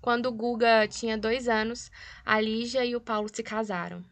Quando 0.00 0.26
o 0.26 0.32
Guga 0.32 0.86
tinha 0.88 1.18
dois 1.18 1.48
anos, 1.48 1.90
a 2.24 2.40
Lígia 2.40 2.84
e 2.84 2.94
o 2.94 3.00
Paulo 3.00 3.28
se 3.32 3.42
casaram. 3.42 4.04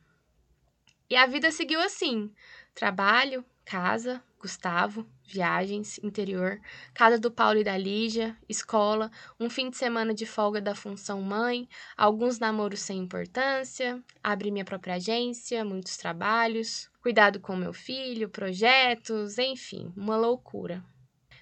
E 1.09 1.17
a 1.17 1.27
vida 1.27 1.51
seguiu 1.51 1.81
assim: 1.81 2.33
trabalho, 2.75 3.45
casa, 3.65 4.23
Gustavo, 4.39 5.07
viagens, 5.27 5.99
interior, 6.03 6.61
casa 6.93 7.19
do 7.19 7.31
Paulo 7.31 7.61
e 7.61 7.65
da 7.65 7.79
Lígia, 7.79 8.37
escola, 8.49 9.11
um 9.39 9.49
fim 9.49 9.71
de 9.71 9.77
semana 9.77 10.13
de 10.13 10.27
folga 10.27 10.61
da 10.61 10.75
função 10.75 11.23
mãe, 11.23 11.69
alguns 11.97 12.39
namoros 12.39 12.81
sem 12.81 12.99
importância, 12.99 14.03
abri 14.23 14.51
minha 14.51 14.65
própria 14.65 14.97
agência, 14.97 15.65
muitos 15.65 15.97
trabalhos, 15.97 16.91
cuidado 17.01 17.41
com 17.41 17.57
meu 17.57 17.73
filho, 17.73 18.29
projetos, 18.29 19.39
enfim, 19.39 19.93
uma 19.97 20.17
loucura. 20.17 20.85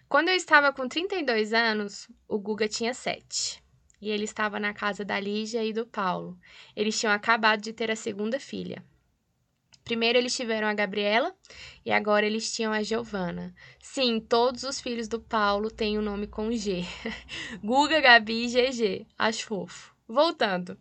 Quando 0.08 0.28
eu 0.28 0.37
estava 0.37 0.72
com 0.72 0.87
32 0.87 1.52
anos, 1.52 2.08
o 2.28 2.38
Guga 2.38 2.68
tinha 2.68 2.92
7 2.92 3.62
e 4.02 4.11
ele 4.11 4.25
estava 4.25 4.59
na 4.59 4.75
casa 4.75 5.04
da 5.04 5.21
Lígia 5.21 5.64
e 5.64 5.73
do 5.73 5.87
Paulo. 5.87 6.37
Eles 6.75 6.99
tinham 6.99 7.12
acabado 7.12 7.62
de 7.62 7.73
ter 7.73 7.88
a 7.88 7.97
segunda 7.97 8.40
filha. 8.40 8.85
Primeiro 9.85 10.18
eles 10.18 10.35
tiveram 10.35 10.66
a 10.66 10.75
Gabriela 10.75 11.35
e 11.87 11.92
agora 11.92 12.26
eles 12.26 12.52
tinham 12.52 12.73
a 12.73 12.82
Giovana. 12.82 13.54
Sim, 13.80 14.21
todos 14.21 14.64
os 14.64 14.80
filhos 14.80 15.06
do 15.06 15.21
Paulo 15.21 15.71
têm 15.71 15.97
o 15.97 16.00
um 16.00 16.04
nome 16.04 16.26
com 16.26 16.50
G. 16.52 16.85
Guga, 17.62 18.00
Gabi 18.00 18.47
e 18.47 18.49
GG. 18.49 19.06
Acho 19.16 19.47
fofo. 19.47 19.94
Voltando. 20.06 20.76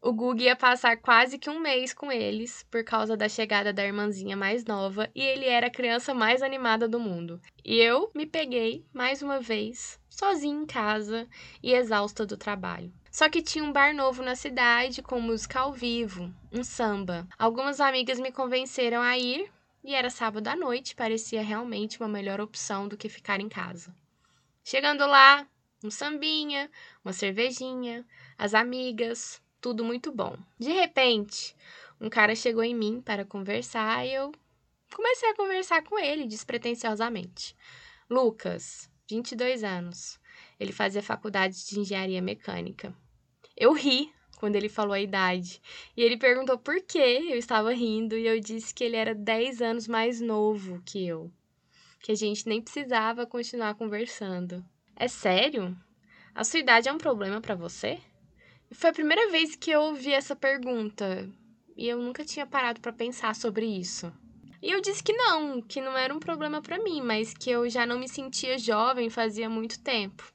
O 0.00 0.12
Gug 0.12 0.40
ia 0.40 0.54
passar 0.54 0.96
quase 0.98 1.36
que 1.36 1.50
um 1.50 1.58
mês 1.58 1.92
com 1.92 2.12
eles 2.12 2.64
por 2.70 2.84
causa 2.84 3.16
da 3.16 3.28
chegada 3.28 3.72
da 3.72 3.84
irmãzinha 3.84 4.36
mais 4.36 4.64
nova 4.64 5.10
e 5.12 5.20
ele 5.20 5.46
era 5.46 5.66
a 5.66 5.70
criança 5.70 6.14
mais 6.14 6.42
animada 6.42 6.86
do 6.86 7.00
mundo. 7.00 7.40
E 7.64 7.74
eu 7.76 8.08
me 8.14 8.24
peguei, 8.24 8.86
mais 8.92 9.20
uma 9.20 9.40
vez, 9.40 9.98
sozinha 10.16 10.62
em 10.62 10.66
casa 10.66 11.28
e 11.62 11.74
exausta 11.74 12.24
do 12.24 12.36
trabalho. 12.36 12.92
Só 13.12 13.28
que 13.28 13.42
tinha 13.42 13.62
um 13.62 13.72
bar 13.72 13.94
novo 13.94 14.22
na 14.22 14.34
cidade 14.34 15.02
com 15.02 15.20
música 15.20 15.60
ao 15.60 15.72
vivo, 15.72 16.32
um 16.50 16.64
samba. 16.64 17.28
Algumas 17.38 17.80
amigas 17.80 18.18
me 18.18 18.32
convenceram 18.32 19.02
a 19.02 19.16
ir 19.16 19.50
e 19.84 19.94
era 19.94 20.10
sábado 20.10 20.48
à 20.48 20.56
noite, 20.56 20.96
parecia 20.96 21.42
realmente 21.42 22.00
uma 22.00 22.08
melhor 22.08 22.40
opção 22.40 22.88
do 22.88 22.96
que 22.96 23.08
ficar 23.08 23.40
em 23.40 23.48
casa. 23.48 23.94
Chegando 24.64 25.06
lá, 25.06 25.46
um 25.84 25.90
sambinha, 25.90 26.70
uma 27.04 27.12
cervejinha, 27.12 28.04
as 28.36 28.54
amigas, 28.54 29.40
tudo 29.60 29.84
muito 29.84 30.10
bom. 30.10 30.36
De 30.58 30.72
repente, 30.72 31.54
um 32.00 32.08
cara 32.08 32.34
chegou 32.34 32.64
em 32.64 32.74
mim 32.74 33.00
para 33.00 33.24
conversar 33.24 34.04
e 34.06 34.14
eu 34.14 34.32
comecei 34.92 35.30
a 35.30 35.36
conversar 35.36 35.82
com 35.84 35.98
ele 35.98 36.26
despretensiosamente. 36.26 37.56
Lucas, 38.10 38.90
22 39.08 39.64
anos. 39.64 40.18
Ele 40.58 40.72
fazia 40.72 41.02
faculdade 41.02 41.64
de 41.66 41.78
engenharia 41.78 42.20
mecânica. 42.20 42.94
Eu 43.56 43.72
ri 43.72 44.12
quando 44.36 44.56
ele 44.56 44.68
falou 44.68 44.92
a 44.92 45.00
idade. 45.00 45.60
E 45.96 46.02
ele 46.02 46.16
perguntou 46.16 46.58
por 46.58 46.80
que 46.82 46.98
eu 46.98 47.36
estava 47.36 47.72
rindo 47.72 48.16
e 48.16 48.26
eu 48.26 48.38
disse 48.38 48.74
que 48.74 48.84
ele 48.84 48.96
era 48.96 49.14
10 49.14 49.62
anos 49.62 49.88
mais 49.88 50.20
novo 50.20 50.82
que 50.84 51.06
eu. 51.06 51.32
Que 52.00 52.12
a 52.12 52.14
gente 52.14 52.46
nem 52.46 52.60
precisava 52.60 53.26
continuar 53.26 53.74
conversando. 53.74 54.64
É 54.94 55.08
sério? 55.08 55.76
A 56.34 56.44
sua 56.44 56.60
idade 56.60 56.88
é 56.88 56.92
um 56.92 56.98
problema 56.98 57.40
para 57.40 57.54
você? 57.54 57.98
Foi 58.72 58.90
a 58.90 58.94
primeira 58.94 59.30
vez 59.30 59.56
que 59.56 59.70
eu 59.70 59.80
ouvi 59.80 60.12
essa 60.12 60.36
pergunta 60.36 61.28
e 61.76 61.88
eu 61.88 61.98
nunca 61.98 62.24
tinha 62.24 62.46
parado 62.46 62.80
para 62.80 62.92
pensar 62.92 63.34
sobre 63.34 63.66
isso. 63.66 64.12
E 64.62 64.70
eu 64.70 64.80
disse 64.80 65.02
que 65.02 65.12
não, 65.12 65.60
que 65.60 65.80
não 65.80 65.96
era 65.96 66.14
um 66.14 66.20
problema 66.20 66.62
para 66.62 66.82
mim, 66.82 67.02
mas 67.02 67.34
que 67.34 67.50
eu 67.50 67.68
já 67.68 67.84
não 67.84 67.98
me 67.98 68.08
sentia 68.08 68.58
jovem 68.58 69.10
fazia 69.10 69.48
muito 69.48 69.82
tempo. 69.82 70.32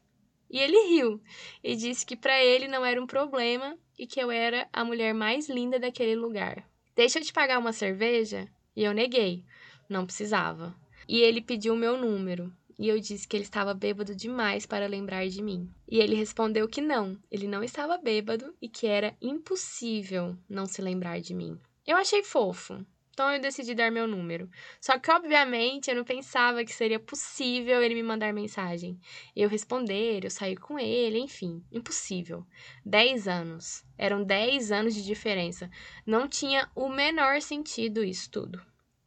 E 0.50 0.60
ele 0.60 0.78
riu 0.88 1.22
e 1.64 1.76
disse 1.76 2.06
que 2.06 2.16
para 2.16 2.44
ele 2.44 2.68
não 2.68 2.86
era 2.86 3.02
um 3.02 3.08
problema 3.08 3.78
e 3.98 4.06
que 4.06 4.20
eu 4.20 4.30
era 4.30 4.68
a 4.74 4.84
mulher 4.84 5.14
mais 5.14 5.48
linda 5.48 5.80
daquele 5.80 6.16
lugar. 6.16 6.68
Deixa 6.96 7.20
eu 7.20 7.24
te 7.24 7.32
pagar 7.32 7.58
uma 7.58 7.72
cerveja? 7.72 8.48
E 8.76 8.84
eu 8.84 8.94
neguei, 8.94 9.46
não 9.88 10.06
precisava. 10.06 10.76
E 11.08 11.20
ele 11.22 11.42
pediu 11.42 11.74
o 11.74 11.78
meu 11.78 11.98
número 11.98 12.54
e 12.78 12.88
eu 12.88 13.00
disse 13.00 13.28
que 13.28 13.38
ele 13.38 13.44
estava 13.44 13.74
bêbado 13.74 14.16
demais 14.16 14.66
para 14.66 14.88
lembrar 14.88 15.28
de 15.28 15.42
mim. 15.42 15.70
E 15.88 16.00
ele 16.00 16.16
respondeu 16.16 16.68
que 16.68 16.82
não, 16.82 17.18
ele 17.30 17.48
não 17.48 17.64
estava 17.64 17.98
bêbado 17.98 18.56
e 18.62 18.68
que 18.68 18.88
era 18.88 19.16
impossível 19.22 20.36
não 20.50 20.66
se 20.66 20.82
lembrar 20.82 21.22
de 21.22 21.34
mim. 21.34 21.60
Eu 21.86 21.96
achei 21.96 22.24
fofo, 22.24 22.86
então 23.22 23.34
eu 23.34 23.40
decidi 23.40 23.76
dar 23.76 23.92
meu 23.92 24.08
número. 24.08 24.50
Só 24.80 24.98
que, 24.98 25.12
obviamente, 25.12 25.92
eu 25.92 25.96
não 25.96 26.04
pensava 26.04 26.66
que 26.66 26.74
seria 26.74 27.00
possível 27.00 27.80
ele 27.84 27.94
me 27.94 28.02
mandar 28.02 28.34
mensagem. 28.34 29.00
Eu 29.36 29.48
responder, 29.48 30.26
eu 30.26 30.32
sair 30.32 30.58
com 30.58 30.80
ele, 30.80 31.20
enfim, 31.20 31.64
impossível. 31.72 32.44
Dez 32.84 33.28
anos. 33.28 33.86
Eram 33.96 34.24
dez 34.24 34.72
anos 34.72 34.96
de 34.96 35.06
diferença. 35.06 35.70
Não 36.04 36.28
tinha 36.28 36.68
o 36.74 36.90
menor 36.90 37.42
sentido 37.42 38.04
isso 38.04 38.32
tudo. 38.32 38.60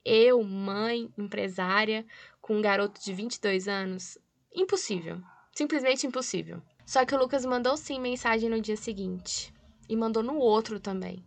Eu, 0.05 0.45
mãe, 0.45 1.13
empresária, 1.19 2.07
com 2.41 2.59
um 2.59 2.63
garoto 2.63 3.03
de 3.03 3.13
22 3.13 3.67
anos? 3.67 4.17
Impossível. 4.55 5.21
Simplesmente 5.53 6.07
impossível. 6.07 6.63
Só 6.87 7.05
que 7.05 7.17
o 7.17 7.19
Lucas 7.19 7.45
mandou 7.45 7.77
sim 7.77 8.01
mensagem 8.01 8.49
no 8.49 8.61
dia 8.61 8.77
seguinte. 8.77 9.53
E 9.89 9.97
mandou 9.97 10.23
no 10.23 10.37
outro 10.37 10.79
também. 10.79 11.25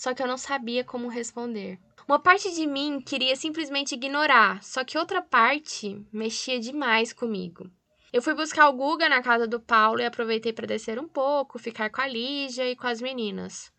Só 0.00 0.14
que 0.14 0.22
eu 0.22 0.26
não 0.26 0.38
sabia 0.38 0.82
como 0.82 1.08
responder. 1.08 1.78
Uma 2.08 2.18
parte 2.18 2.54
de 2.54 2.66
mim 2.66 3.02
queria 3.02 3.36
simplesmente 3.36 3.94
ignorar, 3.94 4.62
só 4.62 4.82
que 4.82 4.96
outra 4.96 5.20
parte 5.20 6.02
mexia 6.10 6.58
demais 6.58 7.12
comigo. 7.12 7.70
Eu 8.10 8.22
fui 8.22 8.32
buscar 8.32 8.70
o 8.70 8.72
Guga 8.72 9.10
na 9.10 9.20
casa 9.20 9.46
do 9.46 9.60
Paulo 9.60 10.00
e 10.00 10.06
aproveitei 10.06 10.54
para 10.54 10.66
descer 10.66 10.98
um 10.98 11.06
pouco, 11.06 11.58
ficar 11.58 11.90
com 11.90 12.00
a 12.00 12.06
Lígia 12.06 12.66
e 12.70 12.74
com 12.74 12.86
as 12.86 13.02
meninas. 13.02 13.70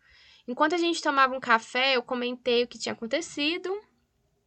Enquanto 0.46 0.76
a 0.76 0.78
gente 0.78 1.02
tomava 1.02 1.34
um 1.34 1.40
café, 1.40 1.96
eu 1.96 2.04
comentei 2.04 2.62
o 2.62 2.68
que 2.68 2.78
tinha 2.78 2.92
acontecido 2.92 3.76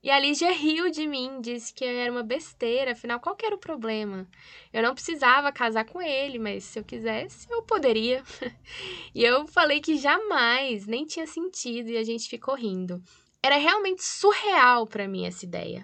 e 0.06 0.12
a 0.12 0.20
Lígia 0.20 0.52
riu 0.52 0.92
de 0.92 1.08
mim, 1.08 1.42
disse 1.42 1.74
que 1.74 1.84
era 1.84 2.12
uma 2.12 2.22
besteira, 2.22 2.92
afinal, 2.92 3.20
qual 3.20 3.36
era 3.44 3.56
o 3.56 3.58
problema? 3.58 4.28
Eu 4.72 4.84
não 4.84 4.94
precisava 4.94 5.52
casar 5.52 5.84
com 5.84 6.00
ele, 6.00 6.38
mas 6.38 6.64
se 6.64 6.78
eu 6.78 6.84
quisesse, 6.84 7.48
eu 7.50 7.64
poderia. 7.64 8.24
e 9.16 9.24
eu 9.24 9.48
falei 9.48 9.82
que 9.82 9.98
jamais, 9.98 10.86
nem 10.86 11.08
tinha 11.08 11.26
sentido, 11.26 11.90
e 11.90 11.98
a 11.98 12.04
gente 12.04 12.30
ficou 12.30 12.54
rindo. 12.54 13.02
Era 13.42 13.58
realmente 13.58 14.04
surreal 14.04 14.86
para 14.86 15.08
mim 15.08 15.26
essa 15.26 15.44
ideia. 15.44 15.84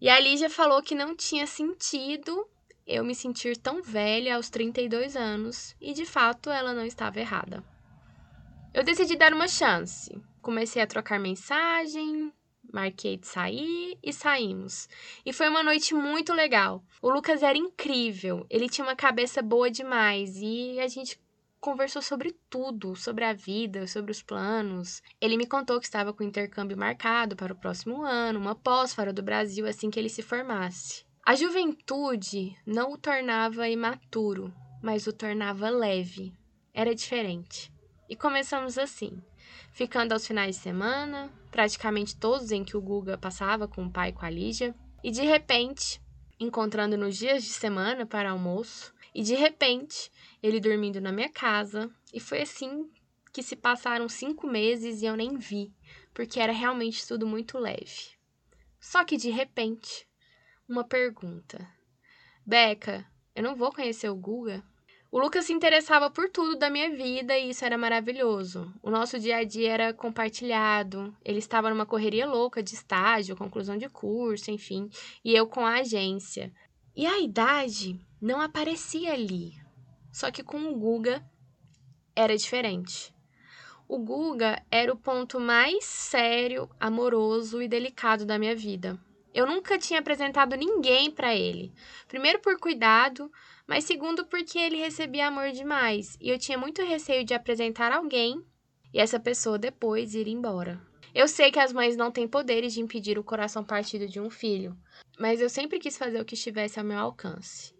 E 0.00 0.08
a 0.08 0.20
Lígia 0.20 0.48
falou 0.48 0.80
que 0.80 0.94
não 0.94 1.16
tinha 1.16 1.44
sentido 1.44 2.48
eu 2.86 3.04
me 3.04 3.16
sentir 3.16 3.56
tão 3.56 3.82
velha 3.82 4.36
aos 4.36 4.48
32 4.48 5.16
anos, 5.16 5.74
e 5.80 5.92
de 5.92 6.06
fato 6.06 6.50
ela 6.50 6.72
não 6.72 6.86
estava 6.86 7.18
errada. 7.18 7.64
Eu 8.72 8.84
decidi 8.84 9.16
dar 9.16 9.32
uma 9.32 9.48
chance. 9.48 10.16
Comecei 10.40 10.80
a 10.80 10.86
trocar 10.86 11.18
mensagem, 11.18 12.32
marquei 12.72 13.16
de 13.16 13.26
sair 13.26 13.98
e 14.02 14.12
saímos. 14.12 14.88
E 15.24 15.32
foi 15.32 15.48
uma 15.48 15.62
noite 15.62 15.94
muito 15.94 16.32
legal. 16.32 16.82
O 17.00 17.10
Lucas 17.10 17.42
era 17.42 17.56
incrível, 17.58 18.46
ele 18.48 18.68
tinha 18.68 18.86
uma 18.86 18.96
cabeça 18.96 19.42
boa 19.42 19.70
demais 19.70 20.36
e 20.36 20.80
a 20.80 20.88
gente 20.88 21.20
conversou 21.60 22.02
sobre 22.02 22.36
tudo, 22.50 22.96
sobre 22.96 23.24
a 23.24 23.32
vida, 23.32 23.86
sobre 23.86 24.10
os 24.10 24.20
planos. 24.20 25.00
Ele 25.20 25.36
me 25.36 25.46
contou 25.46 25.78
que 25.78 25.86
estava 25.86 26.12
com 26.12 26.24
intercâmbio 26.24 26.76
marcado 26.76 27.36
para 27.36 27.52
o 27.52 27.56
próximo 27.56 28.02
ano, 28.02 28.40
uma 28.40 28.56
pós 28.56 28.92
fora 28.92 29.12
do 29.12 29.22
Brasil 29.22 29.66
assim 29.66 29.88
que 29.88 29.98
ele 29.98 30.08
se 30.08 30.22
formasse. 30.22 31.04
A 31.24 31.36
juventude 31.36 32.56
não 32.66 32.92
o 32.92 32.98
tornava 32.98 33.68
imaturo, 33.68 34.52
mas 34.82 35.06
o 35.06 35.12
tornava 35.12 35.70
leve. 35.70 36.34
Era 36.74 36.96
diferente. 36.96 37.72
E 38.08 38.16
começamos 38.16 38.76
assim, 38.76 39.22
ficando 39.72 40.12
aos 40.12 40.26
finais 40.26 40.56
de 40.56 40.62
semana, 40.62 41.30
praticamente 41.52 42.16
todos 42.16 42.50
em 42.50 42.64
que 42.64 42.76
o 42.76 42.80
Guga 42.80 43.18
passava 43.18 43.68
com 43.68 43.84
o 43.84 43.90
pai 43.90 44.08
e 44.08 44.12
com 44.12 44.24
a 44.24 44.30
Lígia, 44.30 44.74
e 45.04 45.10
de 45.10 45.20
repente, 45.20 46.00
encontrando 46.40 46.96
nos 46.96 47.16
dias 47.16 47.44
de 47.44 47.50
semana 47.50 48.06
para 48.06 48.30
almoço, 48.30 48.92
e 49.14 49.22
de 49.22 49.34
repente, 49.34 50.10
ele 50.42 50.58
dormindo 50.58 50.98
na 51.00 51.12
minha 51.12 51.28
casa. 51.28 51.90
E 52.12 52.18
foi 52.18 52.40
assim 52.40 52.90
que 53.32 53.42
se 53.42 53.54
passaram 53.54 54.08
cinco 54.08 54.46
meses 54.46 55.02
e 55.02 55.04
eu 55.04 55.14
nem 55.14 55.36
vi, 55.36 55.70
porque 56.14 56.40
era 56.40 56.52
realmente 56.52 57.06
tudo 57.06 57.26
muito 57.26 57.58
leve. 57.58 58.16
Só 58.80 59.04
que 59.04 59.18
de 59.18 59.30
repente, 59.30 60.08
uma 60.66 60.84
pergunta: 60.84 61.68
Beca, 62.46 63.06
eu 63.34 63.42
não 63.42 63.54
vou 63.54 63.70
conhecer 63.70 64.08
o 64.08 64.16
Guga? 64.16 64.64
O 65.12 65.18
Lucas 65.20 65.44
se 65.44 65.52
interessava 65.52 66.10
por 66.10 66.30
tudo 66.30 66.56
da 66.56 66.70
minha 66.70 66.88
vida 66.88 67.36
e 67.36 67.50
isso 67.50 67.66
era 67.66 67.76
maravilhoso. 67.76 68.72
O 68.82 68.90
nosso 68.90 69.18
dia 69.18 69.36
a 69.36 69.44
dia 69.44 69.70
era 69.70 69.92
compartilhado. 69.92 71.14
Ele 71.22 71.38
estava 71.38 71.68
numa 71.68 71.84
correria 71.84 72.26
louca 72.26 72.62
de 72.62 72.72
estágio, 72.72 73.36
conclusão 73.36 73.76
de 73.76 73.90
curso, 73.90 74.50
enfim, 74.50 74.88
e 75.22 75.34
eu 75.34 75.46
com 75.46 75.66
a 75.66 75.80
agência. 75.80 76.50
E 76.96 77.04
a 77.04 77.20
idade 77.20 78.00
não 78.18 78.40
aparecia 78.40 79.12
ali. 79.12 79.52
Só 80.10 80.30
que 80.30 80.42
com 80.42 80.56
o 80.70 80.78
Guga 80.78 81.22
era 82.16 82.34
diferente. 82.34 83.14
O 83.86 83.98
Guga 83.98 84.62
era 84.70 84.90
o 84.90 84.96
ponto 84.96 85.38
mais 85.38 85.84
sério, 85.84 86.70
amoroso 86.80 87.60
e 87.60 87.68
delicado 87.68 88.24
da 88.24 88.38
minha 88.38 88.56
vida. 88.56 88.98
Eu 89.34 89.46
nunca 89.46 89.78
tinha 89.78 90.00
apresentado 90.00 90.56
ninguém 90.56 91.10
para 91.10 91.34
ele. 91.34 91.70
Primeiro 92.08 92.38
por 92.38 92.58
cuidado, 92.58 93.30
mas 93.66 93.84
segundo 93.84 94.26
porque 94.26 94.58
ele 94.58 94.76
recebia 94.76 95.28
amor 95.28 95.50
demais 95.52 96.16
e 96.20 96.30
eu 96.30 96.38
tinha 96.38 96.58
muito 96.58 96.82
receio 96.82 97.24
de 97.24 97.34
apresentar 97.34 97.92
alguém 97.92 98.44
e 98.92 99.00
essa 99.00 99.18
pessoa 99.18 99.58
depois 99.58 100.14
ir 100.14 100.28
embora. 100.28 100.80
Eu 101.14 101.28
sei 101.28 101.50
que 101.50 101.58
as 101.58 101.72
mães 101.72 101.96
não 101.96 102.10
têm 102.10 102.26
poderes 102.26 102.72
de 102.72 102.80
impedir 102.80 103.18
o 103.18 103.24
coração 103.24 103.62
partido 103.62 104.08
de 104.08 104.18
um 104.18 104.30
filho, 104.30 104.76
mas 105.18 105.40
eu 105.40 105.48
sempre 105.48 105.78
quis 105.78 105.96
fazer 105.96 106.20
o 106.20 106.24
que 106.24 106.34
estivesse 106.34 106.78
ao 106.78 106.84
meu 106.84 106.98
alcance. 106.98 107.74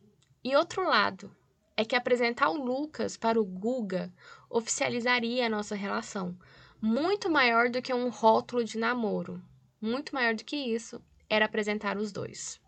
E 0.44 0.54
outro 0.54 0.86
lado 0.86 1.34
é 1.76 1.84
que 1.84 1.96
apresentar 1.96 2.50
o 2.50 2.62
Lucas 2.62 3.16
para 3.16 3.40
o 3.40 3.44
Guga 3.44 4.12
oficializaria 4.50 5.46
a 5.46 5.48
nossa 5.48 5.74
relação, 5.74 6.36
muito 6.80 7.30
maior 7.30 7.70
do 7.70 7.80
que 7.80 7.94
um 7.94 8.08
rótulo 8.08 8.64
de 8.64 8.76
namoro. 8.76 9.42
Muito 9.80 10.14
maior 10.14 10.34
do 10.34 10.44
que 10.44 10.56
isso 10.56 11.00
era 11.28 11.44
apresentar 11.44 11.96
os 11.96 12.12
dois. 12.12 12.60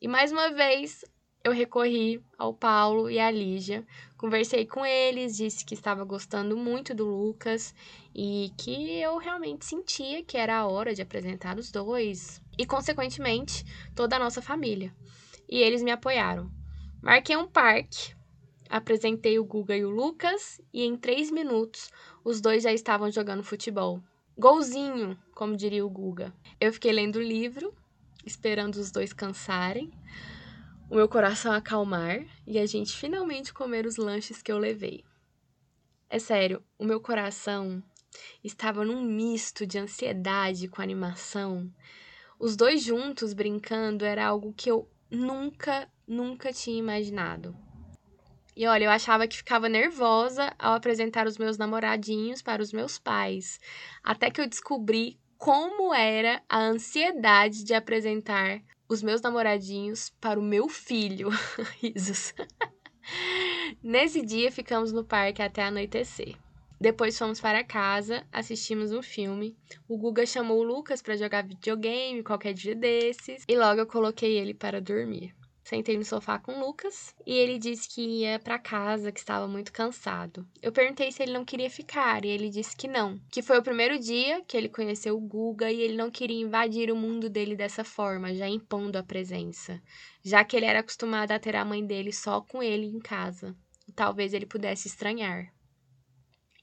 E 0.00 0.06
mais 0.06 0.30
uma 0.30 0.50
vez, 0.50 1.04
eu 1.44 1.52
recorri 1.52 2.24
ao 2.38 2.54
Paulo 2.54 3.10
e 3.10 3.20
à 3.20 3.30
Lígia, 3.30 3.86
conversei 4.16 4.64
com 4.64 4.84
eles, 4.84 5.36
disse 5.36 5.62
que 5.62 5.74
estava 5.74 6.02
gostando 6.02 6.56
muito 6.56 6.94
do 6.94 7.04
Lucas 7.04 7.74
e 8.14 8.50
que 8.56 8.98
eu 8.98 9.18
realmente 9.18 9.66
sentia 9.66 10.24
que 10.24 10.38
era 10.38 10.56
a 10.56 10.66
hora 10.66 10.94
de 10.94 11.02
apresentar 11.02 11.58
os 11.58 11.70
dois 11.70 12.40
e, 12.58 12.64
consequentemente, 12.64 13.62
toda 13.94 14.16
a 14.16 14.18
nossa 14.18 14.40
família. 14.40 14.94
E 15.46 15.58
eles 15.58 15.82
me 15.82 15.90
apoiaram. 15.90 16.50
Marquei 17.02 17.36
um 17.36 17.46
parque, 17.46 18.14
apresentei 18.70 19.38
o 19.38 19.44
Guga 19.44 19.76
e 19.76 19.84
o 19.84 19.90
Lucas 19.90 20.62
e 20.72 20.82
em 20.82 20.96
três 20.96 21.30
minutos 21.30 21.90
os 22.24 22.40
dois 22.40 22.62
já 22.62 22.72
estavam 22.72 23.10
jogando 23.10 23.44
futebol. 23.44 24.00
Golzinho, 24.38 25.14
como 25.34 25.58
diria 25.58 25.84
o 25.84 25.90
Guga. 25.90 26.32
Eu 26.58 26.72
fiquei 26.72 26.90
lendo 26.90 27.16
o 27.16 27.22
livro, 27.22 27.74
esperando 28.24 28.76
os 28.76 28.90
dois 28.90 29.12
cansarem, 29.12 29.92
o 30.94 30.96
meu 30.96 31.08
coração 31.08 31.52
acalmar 31.52 32.24
e 32.46 32.56
a 32.56 32.64
gente 32.66 32.96
finalmente 32.96 33.52
comer 33.52 33.84
os 33.84 33.96
lanches 33.96 34.40
que 34.40 34.52
eu 34.52 34.58
levei. 34.58 35.04
É 36.08 36.20
sério, 36.20 36.62
o 36.78 36.84
meu 36.84 37.00
coração 37.00 37.82
estava 38.44 38.84
num 38.84 39.02
misto 39.02 39.66
de 39.66 39.76
ansiedade 39.76 40.68
com 40.68 40.80
animação. 40.80 41.68
Os 42.38 42.54
dois 42.54 42.80
juntos 42.80 43.32
brincando 43.32 44.04
era 44.04 44.24
algo 44.24 44.54
que 44.56 44.70
eu 44.70 44.88
nunca 45.10 45.90
nunca 46.06 46.52
tinha 46.52 46.78
imaginado. 46.78 47.56
E 48.54 48.64
olha, 48.64 48.84
eu 48.84 48.90
achava 48.92 49.26
que 49.26 49.38
ficava 49.38 49.68
nervosa 49.68 50.54
ao 50.56 50.74
apresentar 50.74 51.26
os 51.26 51.36
meus 51.36 51.58
namoradinhos 51.58 52.40
para 52.40 52.62
os 52.62 52.72
meus 52.72 53.00
pais, 53.00 53.58
até 54.00 54.30
que 54.30 54.40
eu 54.40 54.48
descobri 54.48 55.18
como 55.36 55.92
era 55.92 56.40
a 56.48 56.60
ansiedade 56.60 57.64
de 57.64 57.74
apresentar 57.74 58.62
os 58.94 59.02
meus 59.02 59.20
namoradinhos 59.20 60.10
para 60.20 60.38
o 60.38 60.42
meu 60.42 60.68
filho. 60.68 61.28
Risos. 61.82 62.32
Nesse 63.82 64.22
dia 64.22 64.50
ficamos 64.50 64.92
no 64.92 65.04
parque 65.04 65.42
até 65.42 65.64
anoitecer. 65.64 66.36
Depois 66.80 67.18
fomos 67.18 67.40
para 67.40 67.64
casa, 67.64 68.26
assistimos 68.32 68.92
um 68.92 69.02
filme. 69.02 69.56
O 69.88 69.98
Guga 69.98 70.24
chamou 70.24 70.60
o 70.60 70.62
Lucas 70.62 71.02
para 71.02 71.16
jogar 71.16 71.46
videogame 71.46 72.22
qualquer 72.22 72.54
dia 72.54 72.74
desses 72.74 73.44
e 73.48 73.56
logo 73.56 73.80
eu 73.80 73.86
coloquei 73.86 74.38
ele 74.38 74.54
para 74.54 74.80
dormir. 74.80 75.34
Sentei 75.64 75.96
no 75.96 76.04
sofá 76.04 76.38
com 76.38 76.52
o 76.52 76.60
Lucas 76.60 77.14
e 77.26 77.32
ele 77.32 77.58
disse 77.58 77.88
que 77.88 78.02
ia 78.02 78.38
para 78.38 78.58
casa, 78.58 79.10
que 79.10 79.18
estava 79.18 79.48
muito 79.48 79.72
cansado. 79.72 80.46
Eu 80.60 80.70
perguntei 80.70 81.10
se 81.10 81.22
ele 81.22 81.32
não 81.32 81.42
queria 81.42 81.70
ficar 81.70 82.22
e 82.22 82.28
ele 82.28 82.50
disse 82.50 82.76
que 82.76 82.86
não, 82.86 83.18
que 83.30 83.40
foi 83.40 83.58
o 83.58 83.62
primeiro 83.62 83.98
dia 83.98 84.42
que 84.42 84.58
ele 84.58 84.68
conheceu 84.68 85.16
o 85.16 85.20
Guga 85.20 85.72
e 85.72 85.80
ele 85.80 85.96
não 85.96 86.10
queria 86.10 86.38
invadir 86.38 86.92
o 86.92 86.96
mundo 86.96 87.30
dele 87.30 87.56
dessa 87.56 87.82
forma, 87.82 88.34
já 88.34 88.46
impondo 88.46 88.98
a 88.98 89.02
presença, 89.02 89.82
já 90.22 90.44
que 90.44 90.54
ele 90.54 90.66
era 90.66 90.80
acostumado 90.80 91.32
a 91.32 91.38
ter 91.38 91.56
a 91.56 91.64
mãe 91.64 91.82
dele 91.84 92.12
só 92.12 92.42
com 92.42 92.62
ele 92.62 92.84
em 92.86 93.00
casa. 93.00 93.56
Talvez 93.96 94.34
ele 94.34 94.44
pudesse 94.44 94.86
estranhar. 94.86 95.50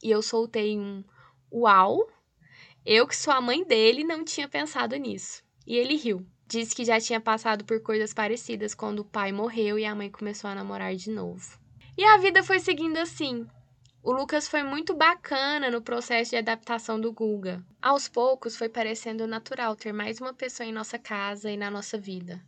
E 0.03 0.11
eu 0.11 0.21
soltei 0.21 0.77
um 0.77 1.03
uau. 1.51 2.07
Eu 2.85 3.07
que 3.07 3.15
sou 3.15 3.33
a 3.33 3.41
mãe 3.41 3.63
dele 3.63 4.03
não 4.03 4.23
tinha 4.23 4.47
pensado 4.47 4.95
nisso. 4.95 5.43
E 5.65 5.75
ele 5.75 5.95
riu. 5.95 6.23
Disse 6.51 6.75
que 6.75 6.83
já 6.83 6.99
tinha 6.99 7.21
passado 7.21 7.63
por 7.63 7.79
coisas 7.79 8.13
parecidas 8.13 8.75
quando 8.75 8.99
o 8.99 9.05
pai 9.05 9.31
morreu 9.31 9.79
e 9.79 9.85
a 9.85 9.95
mãe 9.95 10.09
começou 10.09 10.49
a 10.49 10.55
namorar 10.55 10.93
de 10.93 11.09
novo. 11.09 11.57
E 11.97 12.03
a 12.03 12.17
vida 12.17 12.43
foi 12.43 12.59
seguindo 12.59 12.97
assim. 12.97 13.47
O 14.03 14.11
Lucas 14.11 14.49
foi 14.49 14.61
muito 14.61 14.93
bacana 14.93 15.71
no 15.71 15.81
processo 15.81 16.31
de 16.31 16.35
adaptação 16.35 16.99
do 16.99 17.13
Guga. 17.13 17.63
Aos 17.81 18.09
poucos 18.09 18.57
foi 18.57 18.67
parecendo 18.67 19.25
natural 19.25 19.77
ter 19.77 19.93
mais 19.93 20.19
uma 20.19 20.33
pessoa 20.33 20.67
em 20.67 20.73
nossa 20.73 20.99
casa 20.99 21.49
e 21.49 21.55
na 21.55 21.71
nossa 21.71 21.97
vida. 21.97 22.41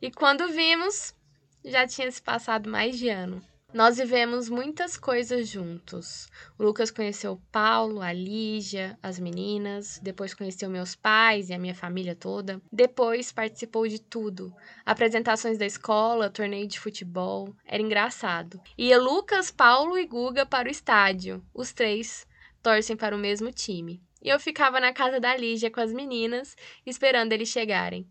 E 0.00 0.10
quando 0.10 0.48
vimos, 0.48 1.14
já 1.62 1.86
tinha 1.86 2.10
se 2.10 2.22
passado 2.22 2.70
mais 2.70 2.98
de 2.98 3.10
ano. 3.10 3.44
Nós 3.72 3.98
vivemos 3.98 4.48
muitas 4.48 4.96
coisas 4.96 5.46
juntos. 5.46 6.28
O 6.58 6.64
Lucas 6.64 6.90
conheceu 6.90 7.32
o 7.34 7.42
Paulo, 7.52 8.00
a 8.00 8.12
Lígia, 8.12 8.98
as 9.00 9.20
meninas, 9.20 10.00
depois 10.02 10.34
conheceu 10.34 10.68
meus 10.68 10.96
pais 10.96 11.48
e 11.48 11.54
a 11.54 11.58
minha 11.58 11.74
família 11.74 12.16
toda. 12.16 12.60
Depois 12.72 13.30
participou 13.30 13.86
de 13.86 14.00
tudo: 14.00 14.52
apresentações 14.84 15.56
da 15.56 15.64
escola, 15.64 16.28
torneio 16.28 16.66
de 16.66 16.80
futebol. 16.80 17.54
Era 17.64 17.80
engraçado. 17.80 18.60
Ia 18.76 18.98
Lucas, 18.98 19.52
Paulo 19.52 19.96
e 19.96 20.04
Guga 20.04 20.44
para 20.44 20.66
o 20.66 20.72
estádio. 20.72 21.40
Os 21.54 21.72
três 21.72 22.26
torcem 22.60 22.96
para 22.96 23.14
o 23.14 23.20
mesmo 23.20 23.52
time. 23.52 24.02
E 24.20 24.28
eu 24.28 24.40
ficava 24.40 24.80
na 24.80 24.92
casa 24.92 25.20
da 25.20 25.36
Lígia 25.36 25.70
com 25.70 25.80
as 25.80 25.92
meninas, 25.92 26.56
esperando 26.84 27.32
eles 27.32 27.48
chegarem. 27.48 28.04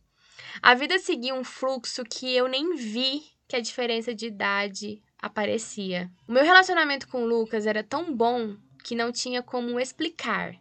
A 0.62 0.74
vida 0.74 0.98
seguia 1.00 1.36
um 1.36 1.44
fluxo 1.44 2.06
que 2.06 2.34
eu 2.34 2.48
nem 2.48 2.78
vi 2.78 3.24
que 3.46 3.58
a 3.58 3.60
diferença 3.60 4.16
de 4.16 4.28
idade 4.28 5.02
aparecia. 5.22 6.10
O 6.28 6.32
meu 6.32 6.44
relacionamento 6.44 7.08
com 7.08 7.24
o 7.24 7.28
Lucas 7.28 7.66
era 7.66 7.84
tão 7.84 8.14
bom 8.14 8.56
que 8.84 8.96
não 8.96 9.12
tinha 9.12 9.44
como 9.44 9.80
explicar. 9.80 10.56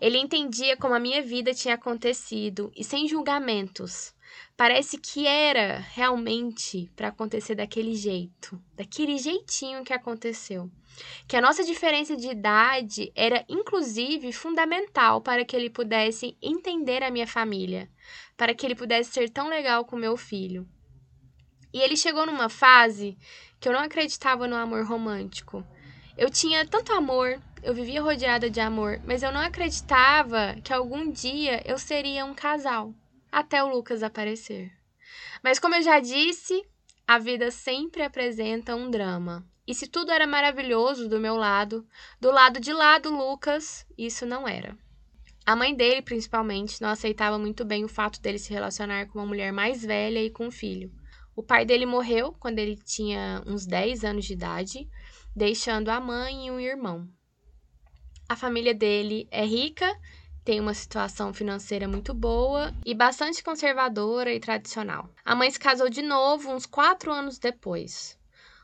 Ele 0.00 0.18
entendia 0.18 0.76
como 0.76 0.94
a 0.94 1.00
minha 1.00 1.22
vida 1.22 1.54
tinha 1.54 1.74
acontecido 1.74 2.72
e 2.76 2.84
sem 2.84 3.08
julgamentos. 3.08 4.14
Parece 4.56 4.96
que 4.98 5.26
era 5.26 5.78
realmente 5.78 6.90
para 6.94 7.08
acontecer 7.08 7.54
daquele 7.54 7.94
jeito, 7.94 8.60
daquele 8.76 9.18
jeitinho 9.18 9.84
que 9.84 9.92
aconteceu. 9.92 10.70
Que 11.26 11.36
a 11.36 11.40
nossa 11.40 11.64
diferença 11.64 12.16
de 12.16 12.28
idade 12.28 13.10
era 13.14 13.44
inclusive 13.48 14.32
fundamental 14.32 15.20
para 15.20 15.44
que 15.44 15.56
ele 15.56 15.70
pudesse 15.70 16.36
entender 16.40 17.02
a 17.02 17.10
minha 17.10 17.26
família, 17.26 17.90
para 18.36 18.54
que 18.54 18.64
ele 18.64 18.74
pudesse 18.74 19.10
ser 19.10 19.30
tão 19.30 19.48
legal 19.48 19.84
com 19.84 19.96
meu 19.96 20.16
filho. 20.16 20.68
E 21.72 21.80
ele 21.80 21.96
chegou 21.96 22.26
numa 22.26 22.48
fase 22.48 23.16
que 23.60 23.68
eu 23.68 23.72
não 23.72 23.80
acreditava 23.80 24.46
no 24.46 24.56
amor 24.56 24.84
romântico. 24.84 25.64
Eu 26.16 26.28
tinha 26.30 26.66
tanto 26.66 26.92
amor 26.92 27.40
eu 27.62 27.72
vivia 27.72 28.02
rodeada 28.02 28.50
de 28.50 28.58
amor, 28.58 29.00
mas 29.04 29.22
eu 29.22 29.30
não 29.30 29.40
acreditava 29.40 30.56
que 30.64 30.72
algum 30.72 31.10
dia 31.10 31.62
eu 31.64 31.78
seria 31.78 32.24
um 32.24 32.34
casal, 32.34 32.92
até 33.30 33.62
o 33.62 33.68
Lucas 33.68 34.02
aparecer. 34.02 34.72
Mas 35.44 35.60
como 35.60 35.76
eu 35.76 35.82
já 35.82 36.00
disse, 36.00 36.60
a 37.06 37.18
vida 37.18 37.52
sempre 37.52 38.02
apresenta 38.02 38.74
um 38.74 38.90
drama. 38.90 39.46
E 39.64 39.76
se 39.76 39.86
tudo 39.86 40.10
era 40.10 40.26
maravilhoso 40.26 41.08
do 41.08 41.20
meu 41.20 41.36
lado, 41.36 41.86
do 42.20 42.32
lado 42.32 42.58
de 42.58 42.72
lá 42.72 42.98
do 42.98 43.16
Lucas, 43.16 43.86
isso 43.96 44.26
não 44.26 44.48
era. 44.48 44.76
A 45.46 45.54
mãe 45.54 45.72
dele, 45.72 46.02
principalmente, 46.02 46.82
não 46.82 46.88
aceitava 46.88 47.38
muito 47.38 47.64
bem 47.64 47.84
o 47.84 47.88
fato 47.88 48.20
dele 48.20 48.40
se 48.40 48.52
relacionar 48.52 49.06
com 49.06 49.20
uma 49.20 49.26
mulher 49.26 49.52
mais 49.52 49.84
velha 49.84 50.20
e 50.20 50.30
com 50.30 50.46
um 50.46 50.50
filho. 50.50 50.92
O 51.34 51.42
pai 51.42 51.64
dele 51.64 51.86
morreu 51.86 52.34
quando 52.38 52.58
ele 52.58 52.76
tinha 52.76 53.42
uns 53.46 53.64
10 53.64 54.04
anos 54.04 54.24
de 54.24 54.34
idade, 54.34 54.88
deixando 55.34 55.88
a 55.88 55.98
mãe 55.98 56.46
e 56.46 56.50
um 56.50 56.60
irmão. 56.60 57.08
A 58.28 58.36
família 58.36 58.74
dele 58.74 59.26
é 59.30 59.44
rica, 59.44 59.98
tem 60.44 60.60
uma 60.60 60.74
situação 60.74 61.32
financeira 61.32 61.86
muito 61.88 62.12
boa 62.12 62.74
e 62.84 62.94
bastante 62.94 63.42
conservadora 63.42 64.32
e 64.32 64.40
tradicional. 64.40 65.08
A 65.24 65.34
mãe 65.34 65.50
se 65.50 65.58
casou 65.58 65.88
de 65.88 66.02
novo 66.02 66.50
uns 66.50 66.66
quatro 66.66 67.12
anos 67.12 67.38
depois. 67.38 68.18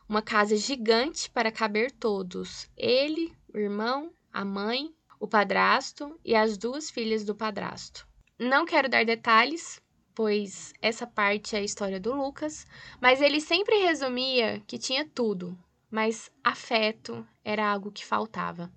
Uma 0.09 0.23
casa 0.23 0.57
gigante 0.57 1.31
para 1.31 1.53
caber 1.53 1.91
todos: 1.93 2.69
ele, 2.77 3.33
o 3.55 3.59
irmão, 3.59 4.13
a 4.33 4.45
mãe, 4.45 4.95
o 5.21 5.27
padrasto 5.27 6.19
e 6.25 6.35
as 6.35 6.59
duas 6.59 6.91
filhas 6.91 7.25
do 7.25 7.35
padrasto. 7.35 8.07
Não 8.39 8.65
quero 8.65 8.89
dar 8.89 9.05
detalhes, 9.05 9.81
pois 10.19 10.73
essa 10.83 11.07
parte 11.07 11.55
é 11.55 11.61
a 11.61 11.63
história 11.63 12.01
do 12.01 12.13
Lucas, 12.13 12.67
mas 13.01 13.23
ele 13.23 13.41
sempre 13.41 13.77
resumia 13.85 14.61
que 14.67 14.77
tinha 14.77 15.09
tudo, 15.09 15.57
mas 15.89 16.29
afeto 16.43 17.25
era 17.45 17.71
algo 17.71 17.93
que 17.93 18.05
faltava. 18.05 18.69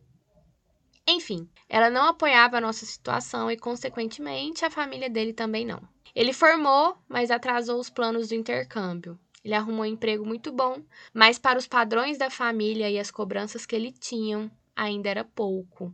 Enfim, 1.07 1.49
ela 1.67 1.89
não 1.89 2.09
apoiava 2.09 2.57
a 2.57 2.61
nossa 2.61 2.85
situação 2.85 3.49
e, 3.49 3.57
consequentemente, 3.57 4.63
a 4.63 4.69
família 4.69 5.09
dele 5.09 5.33
também 5.33 5.65
não. 5.65 5.81
Ele 6.13 6.31
formou, 6.31 6.95
mas 7.09 7.31
atrasou 7.31 7.79
os 7.79 7.89
planos 7.89 8.27
do 8.27 8.35
intercâmbio. 8.35 9.17
Ele 9.43 9.55
arrumou 9.55 9.81
um 9.81 9.85
emprego 9.85 10.23
muito 10.23 10.51
bom, 10.51 10.83
mas 11.11 11.39
para 11.39 11.57
os 11.57 11.67
padrões 11.67 12.19
da 12.19 12.29
família 12.29 12.87
e 12.87 12.99
as 12.99 13.09
cobranças 13.09 13.65
que 13.65 13.75
ele 13.75 13.91
tinha, 13.91 14.51
ainda 14.75 15.09
era 15.09 15.25
pouco. 15.25 15.91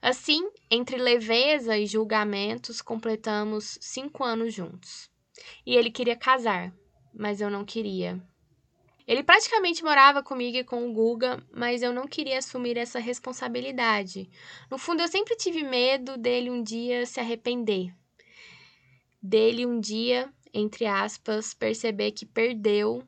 Assim, 0.00 0.48
entre 0.70 0.96
leveza 0.96 1.78
e 1.78 1.86
julgamentos, 1.86 2.82
completamos 2.82 3.78
cinco 3.80 4.22
anos 4.22 4.52
juntos. 4.52 5.10
E 5.66 5.74
ele 5.74 5.90
queria 5.90 6.16
casar, 6.16 6.72
mas 7.12 7.40
eu 7.40 7.50
não 7.50 7.64
queria. 7.64 8.22
Ele 9.06 9.22
praticamente 9.22 9.84
morava 9.84 10.22
comigo 10.22 10.56
e 10.56 10.64
com 10.64 10.88
o 10.88 10.92
Guga, 10.92 11.42
mas 11.52 11.82
eu 11.82 11.92
não 11.92 12.06
queria 12.06 12.38
assumir 12.38 12.76
essa 12.76 12.98
responsabilidade. 12.98 14.30
No 14.70 14.78
fundo, 14.78 15.02
eu 15.02 15.08
sempre 15.08 15.36
tive 15.36 15.62
medo 15.62 16.16
dele 16.16 16.50
um 16.50 16.62
dia 16.62 17.04
se 17.04 17.20
arrepender. 17.20 17.94
Dele 19.22 19.66
um 19.66 19.78
dia, 19.78 20.32
entre 20.52 20.86
aspas, 20.86 21.52
perceber 21.52 22.12
que 22.12 22.24
perdeu 22.24 23.06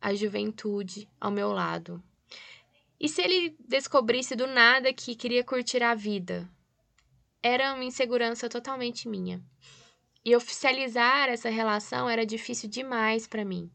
a 0.00 0.14
juventude 0.14 1.08
ao 1.20 1.30
meu 1.30 1.52
lado. 1.52 2.02
E 3.00 3.08
se 3.08 3.22
ele 3.22 3.56
descobrisse 3.60 4.36
do 4.36 4.46
nada 4.46 4.92
que 4.92 5.14
queria 5.14 5.44
curtir 5.44 5.82
a 5.82 5.94
vida? 5.94 6.48
Era 7.42 7.74
uma 7.74 7.84
insegurança 7.84 8.48
totalmente 8.48 9.08
minha. 9.08 9.42
E 10.24 10.34
oficializar 10.34 11.28
essa 11.28 11.50
relação 11.50 12.08
era 12.08 12.24
difícil 12.24 12.68
demais 12.68 13.26
para 13.26 13.44
mim. 13.44 13.70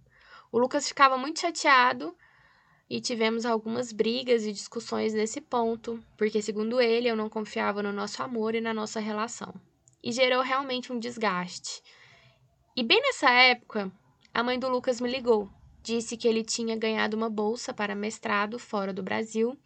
O 0.52 0.58
Lucas 0.58 0.88
ficava 0.88 1.18
muito 1.18 1.40
chateado 1.40 2.16
e 2.90 3.00
tivemos 3.00 3.46
algumas 3.46 3.92
brigas 3.92 4.46
e 4.46 4.52
discussões 4.52 5.14
nesse 5.14 5.40
ponto, 5.40 6.04
porque, 6.18 6.42
segundo 6.42 6.82
ele, 6.82 7.08
eu 7.08 7.16
não 7.16 7.30
confiava 7.30 7.84
no 7.84 7.94
nosso 7.94 8.24
amor 8.24 8.56
e 8.56 8.62
na 8.62 8.74
nossa 8.74 9.00
relação. 9.00 9.54
E 10.02 10.12
gerou 10.12 10.42
realmente 10.42 10.92
um 10.92 10.98
desgaste. 10.98 11.84
E 12.76 12.82
bem 12.82 13.00
nessa 13.00 13.30
época, 13.30 13.92
a 14.34 14.42
mãe 14.42 14.58
do 14.58 14.70
Lucas 14.70 15.00
me 15.00 15.12
ligou. 15.12 15.52
Disse 15.90 16.16
que 16.16 16.28
ele 16.28 16.44
tinha 16.44 16.78
ganhado 16.78 17.18
uma 17.18 17.32
bolsa 17.32 17.74
para 17.74 17.96
mestrado 17.96 18.60
fora 18.60 18.94
do 18.94 19.02
Brasil 19.02 19.58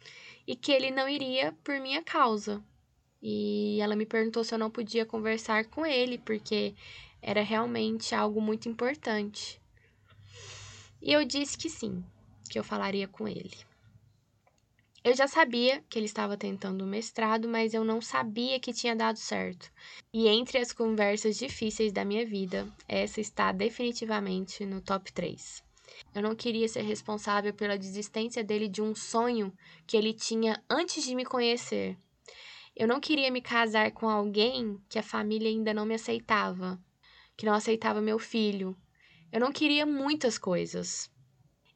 e 0.46 0.56
que 0.56 0.72
ele 0.72 0.90
não 0.90 1.06
iria 1.06 1.52
por 1.62 1.78
minha 1.78 2.02
causa. 2.02 2.64
E 3.20 3.78
ela 3.78 3.94
me 3.94 4.06
perguntou 4.06 4.42
se 4.42 4.54
eu 4.54 4.58
não 4.58 4.70
podia 4.70 5.04
conversar 5.04 5.66
com 5.66 5.84
ele, 5.84 6.16
porque 6.16 6.74
era 7.20 7.42
realmente 7.42 8.14
algo 8.14 8.40
muito 8.40 8.70
importante. 8.70 9.60
E 11.02 11.12
eu 11.12 11.26
disse 11.26 11.58
que 11.58 11.68
sim, 11.68 12.02
que 12.48 12.58
eu 12.58 12.64
falaria 12.64 13.06
com 13.06 13.28
ele. 13.28 13.58
Eu 15.04 15.14
já 15.14 15.28
sabia 15.28 15.84
que 15.90 15.98
ele 15.98 16.06
estava 16.06 16.38
tentando 16.38 16.86
o 16.86 16.88
mestrado, 16.88 17.46
mas 17.46 17.74
eu 17.74 17.84
não 17.84 18.00
sabia 18.00 18.58
que 18.58 18.72
tinha 18.72 18.96
dado 18.96 19.18
certo. 19.18 19.70
E 20.10 20.26
entre 20.26 20.56
as 20.56 20.72
conversas 20.72 21.36
difíceis 21.36 21.92
da 21.92 22.02
minha 22.02 22.24
vida, 22.24 22.66
essa 22.88 23.20
está 23.20 23.52
definitivamente 23.52 24.64
no 24.64 24.80
top 24.80 25.12
3. 25.12 25.62
Eu 26.14 26.22
não 26.22 26.34
queria 26.34 26.68
ser 26.68 26.82
responsável 26.82 27.52
pela 27.52 27.78
desistência 27.78 28.42
dele 28.44 28.68
de 28.68 28.80
um 28.80 28.94
sonho 28.94 29.52
que 29.86 29.96
ele 29.96 30.12
tinha 30.12 30.62
antes 30.68 31.04
de 31.04 31.14
me 31.14 31.24
conhecer. 31.24 31.96
Eu 32.76 32.88
não 32.88 33.00
queria 33.00 33.30
me 33.30 33.40
casar 33.40 33.92
com 33.92 34.08
alguém 34.08 34.80
que 34.88 34.98
a 34.98 35.02
família 35.02 35.48
ainda 35.48 35.72
não 35.72 35.86
me 35.86 35.94
aceitava, 35.94 36.80
que 37.36 37.46
não 37.46 37.54
aceitava 37.54 38.00
meu 38.00 38.18
filho, 38.18 38.76
eu 39.34 39.40
não 39.40 39.50
queria 39.50 39.84
muitas 39.84 40.38
coisas. 40.38 41.10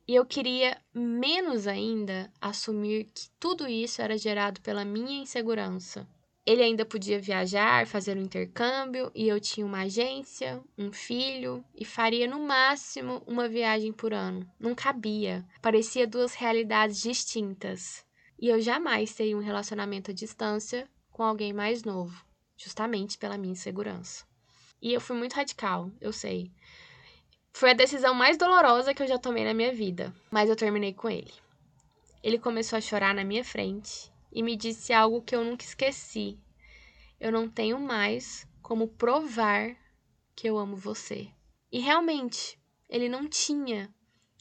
E 0.06 0.14
eu 0.14 0.24
queria, 0.24 0.80
menos 0.94 1.66
ainda, 1.66 2.32
assumir 2.40 3.10
que 3.12 3.28
tudo 3.40 3.66
isso 3.66 4.00
era 4.00 4.16
gerado 4.16 4.60
pela 4.60 4.84
minha 4.84 5.22
insegurança. 5.22 6.08
Ele 6.48 6.62
ainda 6.62 6.82
podia 6.82 7.20
viajar, 7.20 7.86
fazer 7.86 8.16
um 8.16 8.22
intercâmbio, 8.22 9.12
e 9.14 9.28
eu 9.28 9.38
tinha 9.38 9.66
uma 9.66 9.82
agência, 9.82 10.62
um 10.78 10.90
filho, 10.90 11.62
e 11.76 11.84
faria 11.84 12.26
no 12.26 12.40
máximo 12.40 13.22
uma 13.26 13.46
viagem 13.46 13.92
por 13.92 14.14
ano. 14.14 14.50
Não 14.58 14.74
cabia. 14.74 15.44
Parecia 15.60 16.06
duas 16.06 16.32
realidades 16.32 17.02
distintas. 17.02 18.02
E 18.38 18.48
eu 18.48 18.62
jamais 18.62 19.12
teria 19.12 19.36
um 19.36 19.42
relacionamento 19.42 20.10
à 20.10 20.14
distância 20.14 20.88
com 21.12 21.22
alguém 21.22 21.52
mais 21.52 21.84
novo, 21.84 22.24
justamente 22.56 23.18
pela 23.18 23.36
minha 23.36 23.52
insegurança. 23.52 24.24
E 24.80 24.90
eu 24.94 25.02
fui 25.02 25.18
muito 25.18 25.34
radical, 25.34 25.90
eu 26.00 26.14
sei. 26.14 26.50
Foi 27.52 27.72
a 27.72 27.74
decisão 27.74 28.14
mais 28.14 28.38
dolorosa 28.38 28.94
que 28.94 29.02
eu 29.02 29.06
já 29.06 29.18
tomei 29.18 29.44
na 29.44 29.52
minha 29.52 29.74
vida, 29.74 30.14
mas 30.30 30.48
eu 30.48 30.56
terminei 30.56 30.94
com 30.94 31.10
ele. 31.10 31.34
Ele 32.22 32.38
começou 32.38 32.78
a 32.78 32.80
chorar 32.80 33.14
na 33.14 33.22
minha 33.22 33.44
frente 33.44 34.10
e 34.32 34.42
me 34.42 34.56
disse 34.56 34.92
algo 34.92 35.22
que 35.22 35.34
eu 35.34 35.44
nunca 35.44 35.64
esqueci. 35.64 36.38
Eu 37.20 37.32
não 37.32 37.48
tenho 37.48 37.80
mais 37.80 38.46
como 38.62 38.88
provar 38.88 39.76
que 40.34 40.48
eu 40.48 40.56
amo 40.56 40.76
você. 40.76 41.28
E 41.70 41.80
realmente, 41.80 42.58
ele 42.88 43.08
não 43.08 43.28
tinha. 43.28 43.92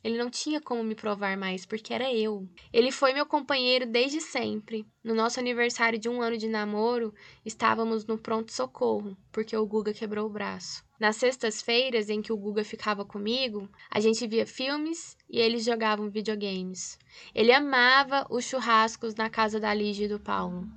Ele 0.04 0.18
não 0.18 0.30
tinha 0.30 0.62
como 0.62 0.84
me 0.84 0.96
provar 0.96 1.36
mais, 1.36 1.66
porque 1.66 1.94
era 1.94 2.14
eu. 2.14 2.48
Ele 2.72 2.92
foi 2.92 3.14
meu 3.14 3.26
companheiro 3.26 3.86
desde 3.86 4.22
sempre. 4.22 4.86
No 5.04 5.16
nosso 5.16 5.40
aniversário 5.40 5.98
de 6.00 6.08
um 6.08 6.22
ano 6.22 6.38
de 6.38 6.48
namoro, 6.48 7.14
estávamos 7.44 8.06
no 8.06 8.18
pronto-socorro, 8.18 9.18
porque 9.32 9.58
o 9.58 9.66
Guga 9.66 9.94
quebrou 9.94 10.28
o 10.28 10.30
braço. 10.30 10.87
Nas 11.00 11.18
sextas-feiras 11.18 12.10
em 12.10 12.22
que 12.22 12.34
o 12.34 12.38
Guga 12.38 12.64
ficava 12.64 13.06
comigo, 13.06 13.70
a 13.90 14.00
gente 14.00 14.26
via 14.26 14.48
filmes 14.48 15.16
e 15.30 15.40
eles 15.40 15.64
jogavam 15.64 16.10
videogames. 16.10 16.98
Ele 17.36 17.52
amava 17.52 18.26
os 18.30 18.46
churrascos 18.46 19.14
na 19.14 19.30
casa 19.30 19.60
da 19.60 19.74
Lígia 19.74 20.06
e 20.06 20.10
do 20.10 20.20
Paulo. 20.20 20.68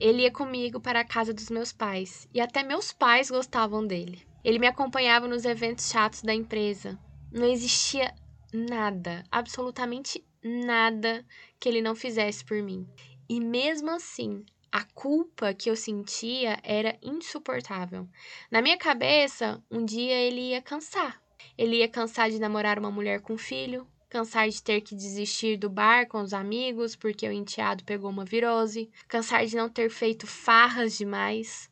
Ele 0.00 0.22
ia 0.22 0.30
comigo 0.30 0.80
para 0.80 1.00
a 1.00 1.04
casa 1.04 1.32
dos 1.32 1.50
meus 1.50 1.72
pais 1.72 2.26
e 2.32 2.40
até 2.40 2.62
meus 2.62 2.92
pais 2.92 3.30
gostavam 3.30 3.86
dele. 3.86 4.26
Ele 4.42 4.58
me 4.58 4.66
acompanhava 4.66 5.28
nos 5.28 5.44
eventos 5.44 5.90
chatos 5.90 6.22
da 6.22 6.32
empresa. 6.32 6.98
Não 7.30 7.46
existia 7.46 8.14
nada, 8.52 9.24
absolutamente 9.30 10.24
nada 10.42 11.24
que 11.58 11.68
ele 11.68 11.82
não 11.82 11.94
fizesse 11.94 12.44
por 12.44 12.62
mim. 12.62 12.86
E 13.28 13.40
mesmo 13.40 13.90
assim, 13.90 14.44
a 14.76 14.84
culpa 14.92 15.54
que 15.54 15.70
eu 15.70 15.74
sentia 15.74 16.60
era 16.62 16.98
insuportável. 17.02 18.06
Na 18.50 18.60
minha 18.60 18.76
cabeça, 18.76 19.58
um 19.70 19.82
dia 19.82 20.14
ele 20.14 20.50
ia 20.50 20.60
cansar. 20.60 21.18
Ele 21.56 21.76
ia 21.76 21.88
cansar 21.88 22.30
de 22.30 22.38
namorar 22.38 22.78
uma 22.78 22.90
mulher 22.90 23.22
com 23.22 23.38
filho, 23.38 23.88
cansar 24.10 24.50
de 24.50 24.62
ter 24.62 24.82
que 24.82 24.94
desistir 24.94 25.56
do 25.56 25.70
bar 25.70 26.06
com 26.06 26.20
os 26.20 26.34
amigos 26.34 26.94
porque 26.94 27.26
o 27.26 27.32
enteado 27.32 27.84
pegou 27.84 28.10
uma 28.10 28.26
virose, 28.26 28.90
cansar 29.08 29.46
de 29.46 29.56
não 29.56 29.70
ter 29.70 29.88
feito 29.88 30.26
farras 30.26 30.98
demais. 30.98 31.70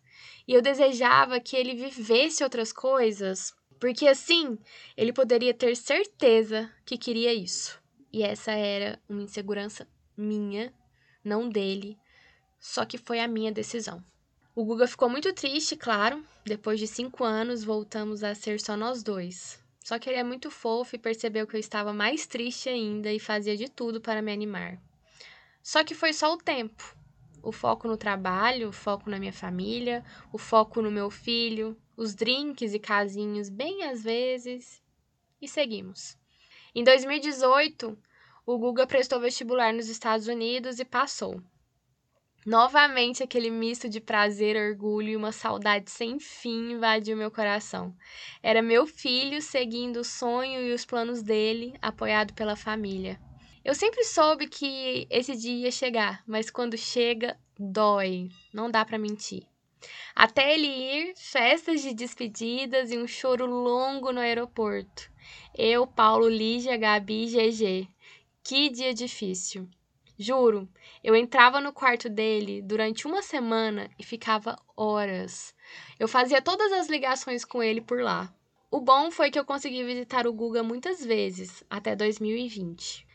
E 0.48 0.54
eu 0.54 0.62
desejava 0.62 1.38
que 1.40 1.56
ele 1.56 1.74
vivesse 1.74 2.42
outras 2.42 2.72
coisas 2.72 3.52
porque 3.78 4.08
assim 4.08 4.56
ele 4.96 5.12
poderia 5.12 5.52
ter 5.52 5.76
certeza 5.76 6.72
que 6.86 6.96
queria 6.96 7.34
isso. 7.34 7.78
E 8.10 8.22
essa 8.22 8.52
era 8.52 8.98
uma 9.06 9.20
insegurança 9.20 9.86
minha, 10.16 10.72
não 11.22 11.50
dele, 11.50 11.98
só 12.64 12.86
que 12.86 12.96
foi 12.96 13.20
a 13.20 13.28
minha 13.28 13.52
decisão. 13.52 14.02
O 14.54 14.64
Guga 14.64 14.88
ficou 14.88 15.10
muito 15.10 15.30
triste, 15.34 15.76
claro. 15.76 16.24
Depois 16.46 16.80
de 16.80 16.86
cinco 16.86 17.22
anos, 17.22 17.62
voltamos 17.62 18.24
a 18.24 18.34
ser 18.34 18.58
só 18.58 18.74
nós 18.74 19.02
dois. 19.02 19.62
Só 19.84 19.98
que 19.98 20.08
ele 20.08 20.18
é 20.18 20.24
muito 20.24 20.50
fofo 20.50 20.96
e 20.96 20.98
percebeu 20.98 21.46
que 21.46 21.54
eu 21.54 21.60
estava 21.60 21.92
mais 21.92 22.26
triste 22.26 22.70
ainda 22.70 23.12
e 23.12 23.20
fazia 23.20 23.54
de 23.54 23.68
tudo 23.68 24.00
para 24.00 24.22
me 24.22 24.32
animar. 24.32 24.78
Só 25.62 25.84
que 25.84 25.94
foi 25.94 26.14
só 26.14 26.32
o 26.32 26.38
tempo. 26.38 26.96
o 27.42 27.52
foco 27.52 27.86
no 27.86 27.98
trabalho, 27.98 28.70
o 28.70 28.72
foco 28.72 29.10
na 29.10 29.18
minha 29.18 29.32
família, 29.32 30.02
o 30.32 30.38
foco 30.38 30.80
no 30.80 30.90
meu 30.90 31.10
filho, 31.10 31.76
os 31.94 32.14
drinks 32.14 32.72
e 32.72 32.78
casinhos 32.78 33.50
bem 33.50 33.84
às 33.84 34.02
vezes, 34.02 34.82
e 35.38 35.46
seguimos. 35.46 36.16
Em 36.74 36.82
2018, 36.82 37.98
o 38.46 38.58
Guga 38.58 38.86
prestou 38.86 39.20
vestibular 39.20 39.74
nos 39.74 39.90
Estados 39.90 40.28
Unidos 40.28 40.80
e 40.80 40.84
passou. 40.86 41.42
Novamente 42.46 43.22
aquele 43.22 43.50
misto 43.50 43.88
de 43.88 44.00
prazer, 44.00 44.54
orgulho 44.54 45.08
e 45.08 45.16
uma 45.16 45.32
saudade 45.32 45.90
sem 45.90 46.18
fim 46.18 46.72
invadiu 46.72 47.16
meu 47.16 47.30
coração. 47.30 47.96
Era 48.42 48.60
meu 48.60 48.86
filho 48.86 49.40
seguindo 49.40 50.00
o 50.00 50.04
sonho 50.04 50.60
e 50.60 50.74
os 50.74 50.84
planos 50.84 51.22
dele, 51.22 51.74
apoiado 51.80 52.34
pela 52.34 52.54
família. 52.54 53.18
Eu 53.64 53.74
sempre 53.74 54.04
soube 54.04 54.46
que 54.46 55.06
esse 55.08 55.34
dia 55.34 55.64
ia 55.64 55.70
chegar, 55.70 56.22
mas 56.26 56.50
quando 56.50 56.76
chega, 56.76 57.34
dói. 57.58 58.28
Não 58.52 58.70
dá 58.70 58.84
para 58.84 58.98
mentir. 58.98 59.46
Até 60.14 60.52
ele 60.52 60.66
ir, 60.66 61.14
festas 61.16 61.80
de 61.80 61.94
despedidas 61.94 62.92
e 62.92 62.98
um 62.98 63.06
choro 63.06 63.46
longo 63.46 64.12
no 64.12 64.20
aeroporto. 64.20 65.10
Eu, 65.56 65.86
Paulo, 65.86 66.28
Lígia, 66.28 66.76
Gabi 66.76 67.24
e 67.24 67.50
GG. 67.50 67.88
Que 68.42 68.68
dia 68.68 68.92
difícil. 68.92 69.66
Juro, 70.24 70.66
eu 71.02 71.14
entrava 71.14 71.60
no 71.60 71.70
quarto 71.70 72.08
dele 72.08 72.62
durante 72.62 73.06
uma 73.06 73.20
semana 73.20 73.90
e 73.98 74.02
ficava 74.02 74.58
horas. 74.74 75.54
Eu 76.00 76.08
fazia 76.08 76.40
todas 76.40 76.72
as 76.72 76.88
ligações 76.88 77.44
com 77.44 77.62
ele 77.62 77.82
por 77.82 78.00
lá. 78.00 78.34
O 78.70 78.80
bom 78.80 79.10
foi 79.10 79.30
que 79.30 79.38
eu 79.38 79.44
consegui 79.44 79.84
visitar 79.84 80.26
o 80.26 80.32
Guga 80.32 80.62
muitas 80.62 81.04
vezes, 81.04 81.62
até 81.68 81.94
2020. 81.94 83.06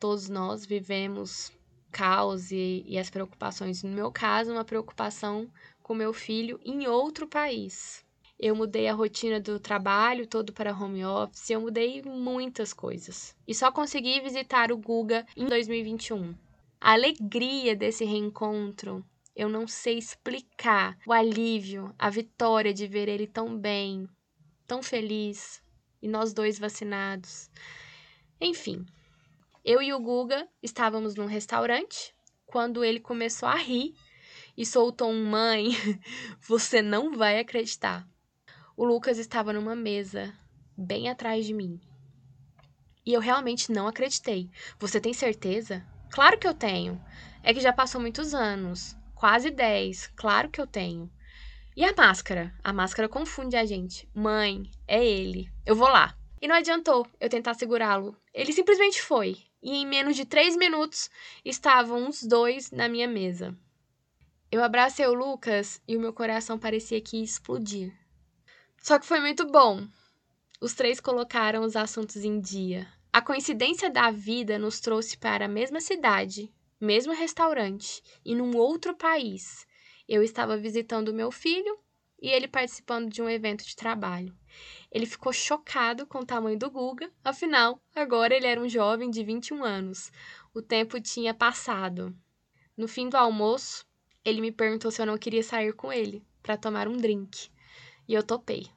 Todos 0.00 0.28
nós 0.28 0.66
vivemos 0.66 1.52
caos 1.92 2.50
e, 2.50 2.84
e 2.84 2.98
as 2.98 3.08
preocupações. 3.08 3.84
No 3.84 3.90
meu 3.90 4.10
caso, 4.10 4.50
uma 4.50 4.64
preocupação 4.64 5.48
com 5.84 5.94
meu 5.94 6.12
filho 6.12 6.58
em 6.64 6.88
outro 6.88 7.28
país. 7.28 8.03
Eu 8.46 8.54
mudei 8.54 8.88
a 8.88 8.92
rotina 8.92 9.40
do 9.40 9.58
trabalho 9.58 10.26
todo 10.26 10.52
para 10.52 10.76
home 10.76 11.02
office, 11.02 11.48
eu 11.48 11.62
mudei 11.62 12.02
muitas 12.02 12.74
coisas. 12.74 13.34
E 13.48 13.54
só 13.54 13.72
consegui 13.72 14.20
visitar 14.20 14.70
o 14.70 14.76
Guga 14.76 15.26
em 15.34 15.46
2021. 15.46 16.34
A 16.78 16.92
alegria 16.92 17.74
desse 17.74 18.04
reencontro, 18.04 19.02
eu 19.34 19.48
não 19.48 19.66
sei 19.66 19.96
explicar. 19.96 20.94
O 21.06 21.12
alívio, 21.14 21.94
a 21.98 22.10
vitória 22.10 22.74
de 22.74 22.86
ver 22.86 23.08
ele 23.08 23.26
tão 23.26 23.58
bem, 23.58 24.06
tão 24.66 24.82
feliz, 24.82 25.62
e 26.02 26.06
nós 26.06 26.34
dois 26.34 26.58
vacinados. 26.58 27.48
Enfim, 28.38 28.84
eu 29.64 29.80
e 29.80 29.90
o 29.90 29.98
Guga 29.98 30.46
estávamos 30.62 31.14
num 31.14 31.24
restaurante 31.24 32.14
quando 32.44 32.84
ele 32.84 33.00
começou 33.00 33.48
a 33.48 33.56
rir 33.56 33.94
e 34.54 34.66
soltou 34.66 35.10
um 35.10 35.24
mãe, 35.24 35.68
você 36.46 36.82
não 36.82 37.16
vai 37.16 37.40
acreditar. 37.40 38.06
O 38.76 38.84
Lucas 38.84 39.18
estava 39.18 39.52
numa 39.52 39.76
mesa 39.76 40.34
bem 40.76 41.08
atrás 41.08 41.46
de 41.46 41.54
mim. 41.54 41.80
E 43.06 43.12
eu 43.12 43.20
realmente 43.20 43.70
não 43.70 43.86
acreditei. 43.86 44.50
Você 44.80 45.00
tem 45.00 45.12
certeza? 45.12 45.86
Claro 46.10 46.38
que 46.38 46.48
eu 46.48 46.54
tenho. 46.54 47.00
É 47.42 47.54
que 47.54 47.60
já 47.60 47.72
passou 47.72 48.00
muitos 48.00 48.34
anos 48.34 48.96
quase 49.14 49.50
10. 49.50 50.08
Claro 50.16 50.48
que 50.48 50.60
eu 50.60 50.66
tenho. 50.66 51.08
E 51.76 51.84
a 51.84 51.94
máscara? 51.96 52.52
A 52.64 52.72
máscara 52.72 53.08
confunde 53.08 53.56
a 53.56 53.64
gente. 53.64 54.08
Mãe, 54.12 54.68
é 54.88 55.04
ele. 55.04 55.48
Eu 55.64 55.76
vou 55.76 55.88
lá. 55.88 56.18
E 56.42 56.48
não 56.48 56.56
adiantou 56.56 57.06
eu 57.20 57.28
tentar 57.28 57.54
segurá-lo. 57.54 58.16
Ele 58.34 58.52
simplesmente 58.52 59.00
foi. 59.00 59.38
E 59.62 59.70
em 59.70 59.86
menos 59.86 60.16
de 60.16 60.24
três 60.24 60.56
minutos 60.56 61.08
estavam 61.44 62.08
os 62.08 62.22
dois 62.22 62.72
na 62.72 62.88
minha 62.88 63.06
mesa. 63.06 63.56
Eu 64.50 64.62
abracei 64.64 65.06
o 65.06 65.14
Lucas 65.14 65.80
e 65.86 65.96
o 65.96 66.00
meu 66.00 66.12
coração 66.12 66.58
parecia 66.58 67.00
que 67.00 67.18
ia 67.18 67.24
explodir. 67.24 68.03
Só 68.84 68.98
que 68.98 69.06
foi 69.06 69.18
muito 69.18 69.46
bom. 69.46 69.88
Os 70.60 70.74
três 70.74 71.00
colocaram 71.00 71.62
os 71.62 71.74
assuntos 71.74 72.22
em 72.22 72.38
dia. 72.38 72.86
A 73.10 73.22
coincidência 73.22 73.88
da 73.88 74.10
vida 74.10 74.58
nos 74.58 74.78
trouxe 74.78 75.16
para 75.16 75.46
a 75.46 75.48
mesma 75.48 75.80
cidade, 75.80 76.52
mesmo 76.78 77.14
restaurante 77.14 78.02
e 78.22 78.34
num 78.34 78.54
outro 78.54 78.94
país. 78.94 79.66
Eu 80.06 80.22
estava 80.22 80.58
visitando 80.58 81.14
meu 81.14 81.30
filho 81.30 81.78
e 82.20 82.28
ele 82.28 82.46
participando 82.46 83.08
de 83.08 83.22
um 83.22 83.30
evento 83.30 83.64
de 83.64 83.74
trabalho. 83.74 84.36
Ele 84.92 85.06
ficou 85.06 85.32
chocado 85.32 86.06
com 86.06 86.18
o 86.18 86.26
tamanho 86.26 86.58
do 86.58 86.70
Guga, 86.70 87.10
afinal, 87.24 87.80
agora 87.94 88.36
ele 88.36 88.46
era 88.46 88.60
um 88.60 88.68
jovem 88.68 89.10
de 89.10 89.24
21 89.24 89.64
anos. 89.64 90.12
O 90.52 90.60
tempo 90.60 91.00
tinha 91.00 91.32
passado. 91.32 92.14
No 92.76 92.86
fim 92.86 93.08
do 93.08 93.16
almoço, 93.16 93.86
ele 94.22 94.42
me 94.42 94.52
perguntou 94.52 94.90
se 94.90 95.00
eu 95.00 95.06
não 95.06 95.16
queria 95.16 95.42
sair 95.42 95.72
com 95.72 95.90
ele 95.90 96.22
para 96.42 96.58
tomar 96.58 96.86
um 96.86 96.98
drink 96.98 97.48
e 98.08 98.14
eu 98.14 98.22
topei. 98.22 98.68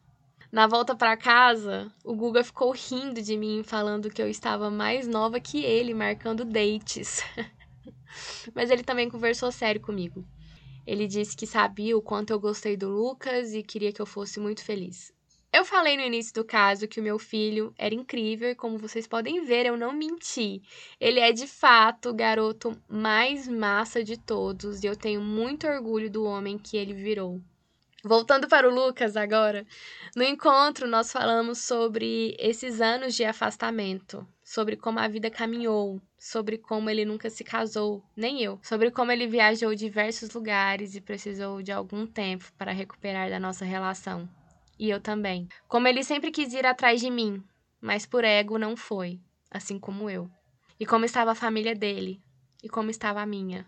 Na 0.52 0.66
volta 0.66 0.96
para 0.96 1.18
casa, 1.18 1.92
o 2.04 2.16
Guga 2.16 2.44
ficou 2.44 2.72
rindo 2.72 3.22
de 3.22 3.36
mim, 3.36 3.64
falando 3.64 4.10
que 4.10 4.22
eu 4.22 4.30
estava 4.30 4.72
mais 4.72 5.08
nova 5.08 5.40
que 5.40 5.64
ele, 5.64 5.94
marcando 5.94 6.46
dates. 6.46 7.22
Mas 8.56 8.72
ele 8.72 8.84
também 8.84 9.10
conversou 9.10 9.52
sério 9.52 9.82
comigo. 9.82 10.26
Ele 10.86 11.06
disse 11.06 11.36
que 11.36 11.46
sabia 11.46 11.98
o 11.98 12.02
quanto 12.02 12.32
eu 12.32 12.40
gostei 12.40 12.78
do 12.78 12.88
Lucas 12.88 13.54
e 13.54 13.62
queria 13.62 13.92
que 13.92 14.02
eu 14.02 14.06
fosse 14.06 14.40
muito 14.40 14.64
feliz. 14.64 15.12
Eu 15.52 15.66
falei 15.66 15.98
no 15.98 16.04
início 16.04 16.34
do 16.34 16.46
caso 16.46 16.88
que 16.88 17.00
o 17.00 17.04
meu 17.04 17.18
filho 17.20 17.74
era 17.78 17.96
incrível 17.96 18.50
e, 18.50 18.56
como 18.56 18.78
vocês 18.78 19.08
podem 19.08 19.44
ver, 19.44 19.66
eu 19.66 19.76
não 19.76 19.92
menti. 19.92 20.62
Ele 21.00 21.20
é 21.20 21.32
de 21.32 21.48
fato 21.48 22.10
o 22.10 22.14
garoto 22.14 22.78
mais 22.88 23.48
massa 23.48 24.04
de 24.04 24.18
todos 24.18 24.84
e 24.84 24.88
eu 24.88 24.96
tenho 24.96 25.22
muito 25.22 25.68
orgulho 25.68 26.10
do 26.10 26.24
homem 26.24 26.58
que 26.58 26.78
ele 26.78 26.94
virou. 26.94 27.42
Voltando 28.08 28.48
para 28.48 28.70
o 28.70 28.74
Lucas 28.74 29.18
agora, 29.18 29.68
no 30.16 30.24
encontro 30.24 30.88
nós 30.88 31.12
falamos 31.12 31.58
sobre 31.58 32.38
esses 32.40 32.80
anos 32.80 33.14
de 33.14 33.26
afastamento, 33.26 34.26
sobre 34.42 34.78
como 34.78 34.98
a 34.98 35.10
vida 35.10 35.30
caminhou, 35.30 36.02
sobre 36.18 36.58
como 36.58 36.90
ele 36.90 37.04
nunca 37.04 37.30
se 37.30 37.44
casou, 37.44 38.02
nem 38.16 38.42
eu, 38.42 38.62
sobre 38.64 38.92
como 38.92 39.12
ele 39.12 39.28
viajou 39.28 39.76
diversos 39.76 40.34
lugares 40.34 40.96
e 40.96 41.02
precisou 41.02 41.62
de 41.62 41.74
algum 41.74 42.08
tempo 42.08 42.46
para 42.58 42.72
recuperar 42.72 43.30
da 43.30 43.42
nossa 43.42 43.66
relação. 43.66 44.30
E 44.80 44.90
eu 44.90 45.02
também. 45.02 45.50
Como 45.68 45.86
ele 45.86 46.02
sempre 46.02 46.32
quis 46.32 46.54
ir 46.54 46.66
atrás 46.66 47.02
de 47.02 47.12
mim, 47.12 47.44
mas 47.82 48.06
por 48.06 48.24
ego 48.24 48.58
não 48.58 48.78
foi, 48.78 49.20
assim 49.52 49.78
como 49.78 50.10
eu. 50.10 50.32
E 50.80 50.86
como 50.86 51.04
estava 51.04 51.32
a 51.32 51.36
família 51.36 51.76
dele, 51.76 52.22
e 52.64 52.70
como 52.70 52.90
estava 52.90 53.20
a 53.20 53.26
minha. 53.26 53.66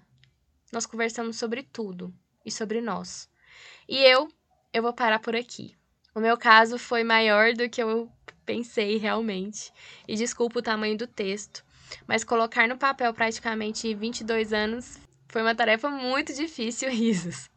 Nós 0.71 0.86
conversamos 0.86 1.36
sobre 1.36 1.62
tudo 1.62 2.13
e 2.45 2.49
sobre 2.49 2.80
nós. 2.80 3.28
E 3.88 3.98
eu, 3.98 4.28
eu 4.74 4.82
vou 4.82 4.93
parar 4.93 5.19
por 5.19 5.36
aqui. 5.36 5.76
O 6.13 6.19
meu 6.19 6.38
caso 6.38 6.78
foi 6.78 7.04
maior 7.04 7.54
do 7.54 7.69
que 7.69 7.82
eu 7.82 8.10
pensei 8.45 8.98
realmente. 8.98 9.72
E 10.08 10.15
desculpa 10.15 10.60
o 10.60 10.63
tamanho 10.63 10.98
do 10.98 11.08
texto, 11.08 11.63
mas 12.08 12.24
colocar 12.24 12.67
no 12.67 12.78
papel 12.78 13.13
praticamente 13.13 13.93
22 13.93 14.52
anos 14.54 15.00
foi 15.28 15.41
uma 15.41 15.54
tarefa 15.56 15.89
muito 15.89 16.34
difícil, 16.34 16.89
risos. 16.91 17.50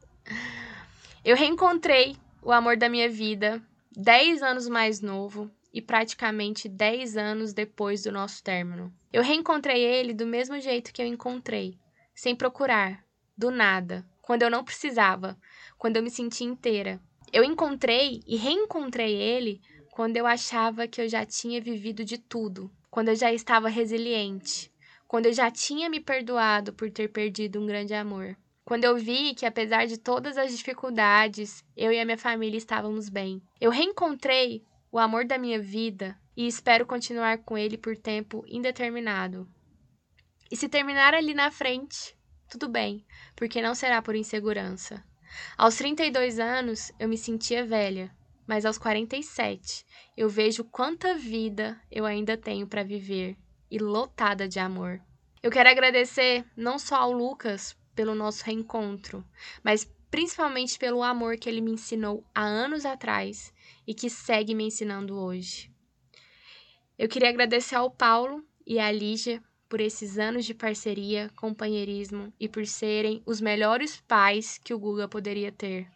Eu 1.25 1.37
reencontrei 1.37 2.17
o 2.43 2.53
amor 2.53 2.77
da 2.77 2.89
minha 2.89 3.09
vida, 3.09 3.63
10 3.97 4.43
anos 4.43 4.69
mais 4.69 5.01
novo 5.01 5.51
e 5.73 5.81
praticamente 5.81 6.69
10 6.69 7.17
anos 7.17 7.53
depois 7.53 8.03
do 8.03 8.13
nosso 8.13 8.43
término. 8.43 8.93
Eu 9.13 9.23
reencontrei 9.23 9.83
ele 9.83 10.13
do 10.13 10.27
mesmo 10.27 10.61
jeito 10.61 10.93
que 10.93 11.01
eu 11.01 11.07
encontrei, 11.07 11.79
sem 12.15 12.37
procurar, 12.37 13.03
do 13.37 13.51
nada, 13.51 14.05
quando 14.23 14.43
eu 14.43 14.51
não 14.51 14.65
precisava, 14.65 15.37
quando 15.77 15.97
eu 15.97 16.03
me 16.03 16.11
senti 16.11 16.45
inteira. 16.45 17.01
Eu 17.33 17.43
encontrei 17.43 18.23
e 18.27 18.37
reencontrei 18.37 19.15
ele 19.15 19.61
quando 19.91 20.17
eu 20.17 20.27
achava 20.27 20.87
que 20.87 21.03
eu 21.03 21.09
já 21.09 21.27
tinha 21.27 21.61
vivido 21.61 22.05
de 22.05 22.17
tudo, 22.17 22.71
quando 22.91 23.09
eu 23.09 23.17
já 23.17 23.33
estava 23.33 23.69
resiliente, 23.69 24.73
quando 25.07 25.27
eu 25.27 25.33
já 25.33 25.51
tinha 25.51 25.91
me 25.91 26.01
perdoado 26.01 26.73
por 26.73 26.91
ter 26.91 27.09
perdido 27.09 27.61
um 27.61 27.67
grande 27.67 27.93
amor. 27.93 28.37
Quando 28.65 28.85
eu 28.85 28.97
vi 28.97 29.35
que, 29.35 29.45
apesar 29.45 29.87
de 29.87 29.99
todas 29.99 30.39
as 30.39 30.57
dificuldades, 30.57 31.65
eu 31.77 31.93
e 31.93 31.99
a 31.99 32.05
minha 32.05 32.17
família 32.17 32.57
estávamos 32.57 33.09
bem. 33.09 33.43
Eu 33.61 33.71
reencontrei 33.71 34.65
o 34.91 34.99
amor 34.99 35.25
da 35.25 35.37
minha 35.37 35.61
vida 35.61 36.17
e 36.37 36.47
espero 36.47 36.87
continuar 36.87 37.39
com 37.39 37.59
ele 37.59 37.77
por 37.77 37.97
tempo 37.97 38.45
indeterminado. 38.47 39.49
E 40.51 40.57
se 40.57 40.69
terminar 40.69 41.13
ali 41.13 41.35
na 41.35 41.51
frente, 41.51 42.17
tudo 42.53 42.69
bem, 42.69 43.03
porque 43.35 43.63
não 43.63 43.75
será 43.75 44.03
por 44.03 44.15
insegurança. 44.15 45.03
Aos 45.57 45.77
32 45.77 46.39
anos, 46.39 46.93
eu 46.99 47.09
me 47.09 47.17
sentia 47.17 47.65
velha, 47.65 48.15
mas 48.47 48.67
aos 48.67 48.77
47, 48.77 49.87
eu 50.15 50.29
vejo 50.29 50.63
quanta 50.65 51.15
vida 51.15 51.81
eu 51.91 52.05
ainda 52.05 52.37
tenho 52.37 52.67
para 52.67 52.83
viver 52.83 53.39
e 53.71 53.79
lotada 53.79 54.47
de 54.47 54.59
amor. 54.59 55.01
Eu 55.43 55.51
quero 55.51 55.71
agradecer 55.71 56.45
não 56.55 56.79
só 56.79 56.97
ao 56.97 57.13
Lucas 57.13 57.75
pelo 57.95 58.15
nosso 58.15 58.45
reencontro, 58.45 59.25
mas 59.65 59.91
principalmente 60.11 60.79
pelo 60.79 61.03
amor 61.03 61.39
que 61.39 61.49
ele 61.49 61.63
me 61.63 61.73
ensinou 61.73 62.23
há 62.35 62.43
anos 62.43 62.85
atrás 62.85 63.51
e 63.87 63.95
que 63.95 64.11
segue 64.11 64.55
me 64.55 64.65
ensinando 64.65 65.19
hoje. 65.19 65.73
Eu 66.99 67.09
queria 67.09 67.31
agradecer 67.31 67.77
ao 67.77 67.91
Paulo 67.91 68.45
e 68.67 68.79
à 68.79 68.93
Lígia 68.93 69.43
por 69.73 69.81
esses 69.81 70.19
anos 70.19 70.45
de 70.45 70.53
parceria, 70.53 71.31
companheirismo 71.35 72.31
e 72.39 72.47
por 72.47 72.67
serem 72.67 73.23
os 73.25 73.41
melhores 73.41 74.03
pais 74.07 74.59
que 74.63 74.75
o 74.75 74.79
Guga 74.79 75.09
poderia 75.09 75.51
ter. 75.51 75.89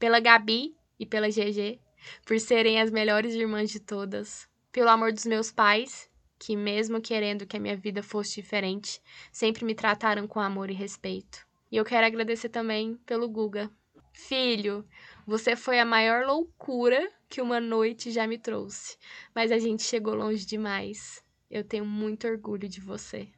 Pela 0.00 0.18
Gabi 0.18 0.74
e 0.98 1.06
pela 1.06 1.28
GG, 1.28 1.78
por 2.26 2.40
serem 2.40 2.80
as 2.80 2.90
melhores 2.90 3.32
irmãs 3.36 3.70
de 3.70 3.78
todas. 3.78 4.48
Pelo 4.72 4.88
amor 4.88 5.12
dos 5.12 5.26
meus 5.26 5.52
pais, 5.52 6.10
que 6.40 6.56
mesmo 6.56 7.00
querendo 7.00 7.46
que 7.46 7.56
a 7.56 7.60
minha 7.60 7.76
vida 7.76 8.02
fosse 8.02 8.42
diferente, 8.42 9.00
sempre 9.30 9.64
me 9.64 9.76
trataram 9.76 10.26
com 10.26 10.40
amor 10.40 10.68
e 10.68 10.74
respeito. 10.74 11.46
E 11.70 11.76
eu 11.76 11.84
quero 11.84 12.04
agradecer 12.04 12.48
também 12.48 12.96
pelo 13.06 13.28
Guga. 13.28 13.70
Filho, 14.12 14.84
você 15.24 15.54
foi 15.54 15.78
a 15.78 15.84
maior 15.84 16.26
loucura 16.26 17.08
que 17.28 17.40
uma 17.40 17.60
noite 17.60 18.10
já 18.10 18.26
me 18.26 18.38
trouxe, 18.38 18.98
mas 19.32 19.52
a 19.52 19.58
gente 19.60 19.84
chegou 19.84 20.16
longe 20.16 20.44
demais. 20.44 21.23
Eu 21.50 21.64
tenho 21.64 21.84
muito 21.84 22.26
orgulho 22.26 22.68
de 22.68 22.80
você. 22.80 23.28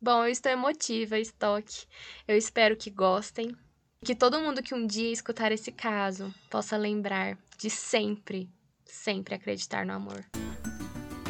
Bom, 0.00 0.24
eu 0.24 0.30
estou 0.30 0.50
emotiva, 0.50 1.18
estoque. 1.18 1.86
Eu 2.26 2.36
espero 2.36 2.76
que 2.76 2.90
gostem. 2.90 3.54
Que 4.02 4.14
todo 4.14 4.40
mundo 4.40 4.62
que 4.62 4.74
um 4.74 4.86
dia 4.86 5.12
escutar 5.12 5.52
esse 5.52 5.70
caso 5.70 6.34
possa 6.48 6.76
lembrar 6.76 7.36
de 7.58 7.68
sempre, 7.68 8.48
sempre 8.84 9.34
acreditar 9.34 9.84
no 9.84 9.92
amor. 9.92 10.24